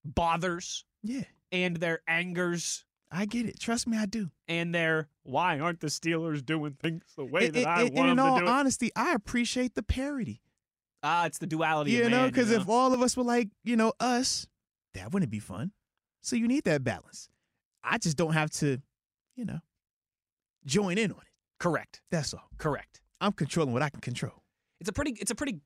bothers 0.04 0.84
Yeah, 1.02 1.24
and 1.52 1.76
their 1.76 2.00
angers 2.06 2.84
I 3.10 3.24
get 3.24 3.46
it. 3.46 3.58
Trust 3.58 3.86
me, 3.86 3.96
I 3.96 4.04
do. 4.06 4.30
and 4.48 4.74
their 4.74 5.08
why 5.22 5.58
aren't 5.58 5.80
the 5.80 5.86
Steelers 5.86 6.44
doing 6.44 6.74
things 6.80 7.02
the 7.16 7.24
way 7.24 7.46
And- 7.46 7.54
that 7.54 7.66
I 7.66 7.80
and- 7.80 7.88
and 7.88 7.96
want 7.96 8.10
in 8.10 8.16
them 8.16 8.26
all 8.26 8.38
to 8.38 8.44
do 8.44 8.46
it? 8.46 8.50
honesty, 8.52 8.90
I 8.96 9.12
appreciate 9.14 9.74
the 9.74 9.82
parody. 9.82 10.42
Ah, 11.02 11.26
it's 11.26 11.38
the 11.38 11.46
duality. 11.46 11.92
You 11.92 12.08
know, 12.10 12.26
because 12.26 12.50
if 12.50 12.68
all 12.68 12.92
of 12.92 13.00
us 13.02 13.16
were 13.16 13.22
like, 13.24 13.48
you 13.64 13.76
know, 13.76 13.92
us, 14.00 14.46
that 14.94 15.12
wouldn't 15.12 15.30
be 15.30 15.38
fun. 15.38 15.72
So 16.22 16.34
you 16.36 16.48
need 16.48 16.64
that 16.64 16.82
balance. 16.84 17.28
I 17.84 17.98
just 17.98 18.16
don't 18.16 18.32
have 18.32 18.50
to, 18.52 18.78
you 19.36 19.44
know, 19.44 19.60
join 20.66 20.98
in 20.98 21.12
on 21.12 21.18
it. 21.18 21.32
correct, 21.60 22.00
That's 22.10 22.34
all. 22.34 22.48
correct. 22.58 23.00
I'm 23.20 23.32
controlling 23.32 23.72
what 23.72 23.82
I 23.82 23.88
can 23.90 24.00
control. 24.00 24.42
It's 24.80 24.88
a 24.88 24.92
pretty, 24.92 25.12
it's 25.20 25.30
a 25.30 25.34
pretty 25.34 25.60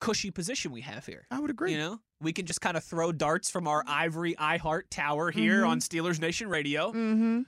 cushy 0.00 0.30
position 0.30 0.72
we 0.72 0.80
have 0.82 1.06
here. 1.06 1.26
I 1.30 1.38
would 1.40 1.50
agree. 1.50 1.72
You 1.72 1.78
know, 1.78 2.00
we 2.20 2.32
can 2.32 2.46
just 2.46 2.60
kind 2.60 2.76
of 2.76 2.84
throw 2.84 3.12
darts 3.12 3.50
from 3.50 3.66
our 3.68 3.82
ivory 3.86 4.34
iHeart 4.34 4.82
tower 4.90 5.30
here 5.30 5.62
Mhm. 5.62 5.68
on 5.68 5.80
Steelers 5.80 6.20
Nation 6.20 6.48
Radio 6.48 6.88
Mm-hmm. 6.92 7.42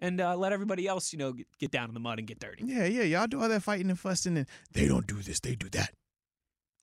and 0.00 0.20
uh, 0.20 0.36
let 0.36 0.52
everybody 0.52 0.86
else, 0.86 1.12
you 1.12 1.18
know, 1.18 1.32
get, 1.32 1.46
get 1.58 1.70
down 1.70 1.88
in 1.88 1.94
the 1.94 2.00
mud 2.00 2.18
and 2.18 2.26
get 2.28 2.38
dirty. 2.38 2.64
Yeah, 2.66 2.84
yeah. 2.86 3.02
Y'all 3.02 3.26
do 3.26 3.40
all 3.42 3.48
that 3.48 3.62
fighting 3.62 3.88
and 3.90 3.98
fussing, 3.98 4.36
and 4.36 4.46
they 4.72 4.86
don't 4.88 5.06
do 5.06 5.16
this, 5.22 5.40
they 5.40 5.54
do 5.54 5.68
that. 5.70 5.90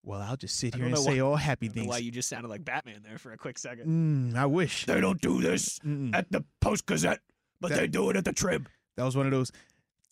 Well, 0.05 0.21
I'll 0.21 0.35
just 0.37 0.57
sit 0.57 0.75
here 0.75 0.85
and 0.85 0.97
say 0.97 1.19
all 1.21 1.35
I 1.35 1.39
happy 1.39 1.69
things. 1.69 1.87
why 1.87 1.99
you 1.99 2.11
just 2.11 2.27
sounded 2.27 2.49
like 2.49 2.65
Batman 2.65 3.01
there 3.07 3.17
for 3.17 3.31
a 3.31 3.37
quick 3.37 3.57
second. 3.57 4.33
Mm, 4.33 4.35
I 4.37 4.45
wish. 4.45 4.85
They 4.85 4.99
don't 4.99 5.21
do 5.21 5.41
this 5.41 5.79
Mm-mm. 5.79 6.13
at 6.13 6.29
the 6.31 6.43
Post 6.59 6.85
Gazette, 6.85 7.19
but 7.61 7.69
That- 7.69 7.77
they 7.77 7.87
do 7.87 8.09
it 8.09 8.17
at 8.17 8.25
the 8.25 8.33
Trib. 8.33 8.67
That 8.97 9.03
was 9.05 9.15
one 9.15 9.25
of 9.25 9.31
those. 9.31 9.51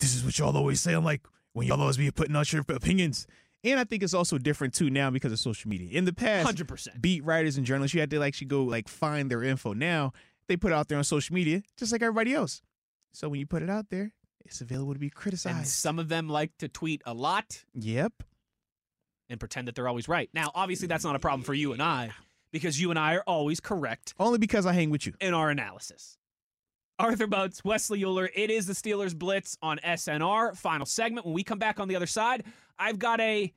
This 0.00 0.14
is 0.14 0.24
what 0.24 0.38
y'all 0.38 0.56
always 0.56 0.80
say. 0.80 0.94
I'm 0.94 1.04
like, 1.04 1.20
when 1.52 1.66
y'all 1.66 1.80
always 1.80 1.98
be 1.98 2.10
putting 2.10 2.34
out 2.34 2.50
your 2.52 2.64
opinions. 2.70 3.26
And 3.64 3.78
I 3.78 3.84
think 3.84 4.02
it's 4.02 4.14
also 4.14 4.38
different 4.38 4.74
too 4.74 4.90
now 4.90 5.10
because 5.10 5.30
of 5.30 5.38
social 5.38 5.68
media. 5.68 5.90
In 5.96 6.04
the 6.06 6.12
past, 6.12 6.46
Hundred 6.46 6.66
percent. 6.66 7.00
beat 7.00 7.22
writers 7.22 7.56
and 7.58 7.64
journalists, 7.66 7.94
you 7.94 8.00
had 8.00 8.10
to 8.10 8.22
actually 8.22 8.48
go 8.48 8.64
like 8.64 8.88
find 8.88 9.30
their 9.30 9.42
info. 9.44 9.72
Now 9.74 10.12
they 10.48 10.56
put 10.56 10.72
it 10.72 10.74
out 10.74 10.88
there 10.88 10.98
on 10.98 11.04
social 11.04 11.34
media, 11.34 11.62
just 11.76 11.92
like 11.92 12.02
everybody 12.02 12.32
else. 12.34 12.62
So 13.12 13.28
when 13.28 13.38
you 13.38 13.46
put 13.46 13.62
it 13.62 13.70
out 13.70 13.90
there, 13.90 14.14
it's 14.44 14.60
available 14.62 14.94
to 14.94 14.98
be 14.98 15.10
criticized. 15.10 15.46
And 15.46 15.56
criticized. 15.58 15.80
some 15.80 15.98
of 16.00 16.08
them 16.08 16.28
like 16.28 16.56
to 16.58 16.66
tweet 16.68 17.02
a 17.06 17.14
lot 17.14 17.62
yep. 17.74 18.12
And 19.32 19.40
pretend 19.40 19.66
that 19.66 19.74
they're 19.74 19.88
always 19.88 20.08
right. 20.08 20.28
Now, 20.34 20.50
obviously, 20.54 20.86
that's 20.88 21.04
not 21.04 21.16
a 21.16 21.18
problem 21.18 21.42
for 21.42 21.54
you 21.54 21.72
and 21.72 21.82
I 21.82 22.10
because 22.52 22.78
you 22.78 22.90
and 22.90 22.98
I 22.98 23.14
are 23.16 23.22
always 23.26 23.60
correct 23.60 24.12
Only 24.20 24.36
because 24.38 24.66
I 24.66 24.74
hang 24.74 24.90
with 24.90 25.06
you. 25.06 25.14
in 25.22 25.32
our 25.32 25.48
analysis. 25.48 26.18
Arthur 26.98 27.26
Moats, 27.26 27.64
Wesley 27.64 28.02
Uhler. 28.02 28.28
It 28.34 28.50
is 28.50 28.66
the 28.66 28.74
Steelers 28.74 29.16
Blitz 29.18 29.56
on 29.62 29.78
SNR. 29.82 30.54
Final 30.54 30.84
segment. 30.84 31.24
When 31.24 31.34
we 31.34 31.42
come 31.44 31.58
back 31.58 31.80
on 31.80 31.88
the 31.88 31.96
other 31.96 32.06
side, 32.06 32.44
I've 32.78 32.98
got 32.98 33.20
a 33.20 33.54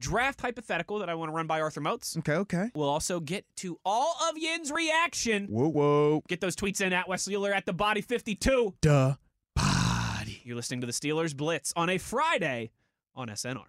draft 0.00 0.42
hypothetical 0.42 0.98
that 0.98 1.08
I 1.08 1.14
want 1.14 1.30
to 1.30 1.34
run 1.34 1.46
by 1.46 1.62
Arthur 1.62 1.80
Moats. 1.80 2.16
Okay, 2.18 2.34
okay. 2.34 2.70
We'll 2.74 2.90
also 2.90 3.20
get 3.20 3.46
to 3.56 3.78
all 3.86 4.16
of 4.28 4.36
Yin's 4.36 4.70
reaction. 4.70 5.46
Whoa, 5.46 5.68
whoa. 5.68 6.22
Get 6.28 6.42
those 6.42 6.56
tweets 6.56 6.82
in 6.82 6.92
at 6.92 7.08
Wesley 7.08 7.34
Uhler 7.34 7.54
at 7.54 7.64
the 7.64 7.72
body 7.72 8.02
52. 8.02 8.74
Duh. 8.82 9.14
Body. 9.56 10.42
You're 10.44 10.56
listening 10.56 10.82
to 10.82 10.86
the 10.86 10.92
Steelers 10.92 11.34
Blitz 11.34 11.72
on 11.74 11.88
a 11.88 11.96
Friday 11.96 12.70
on 13.14 13.28
SNR. 13.28 13.64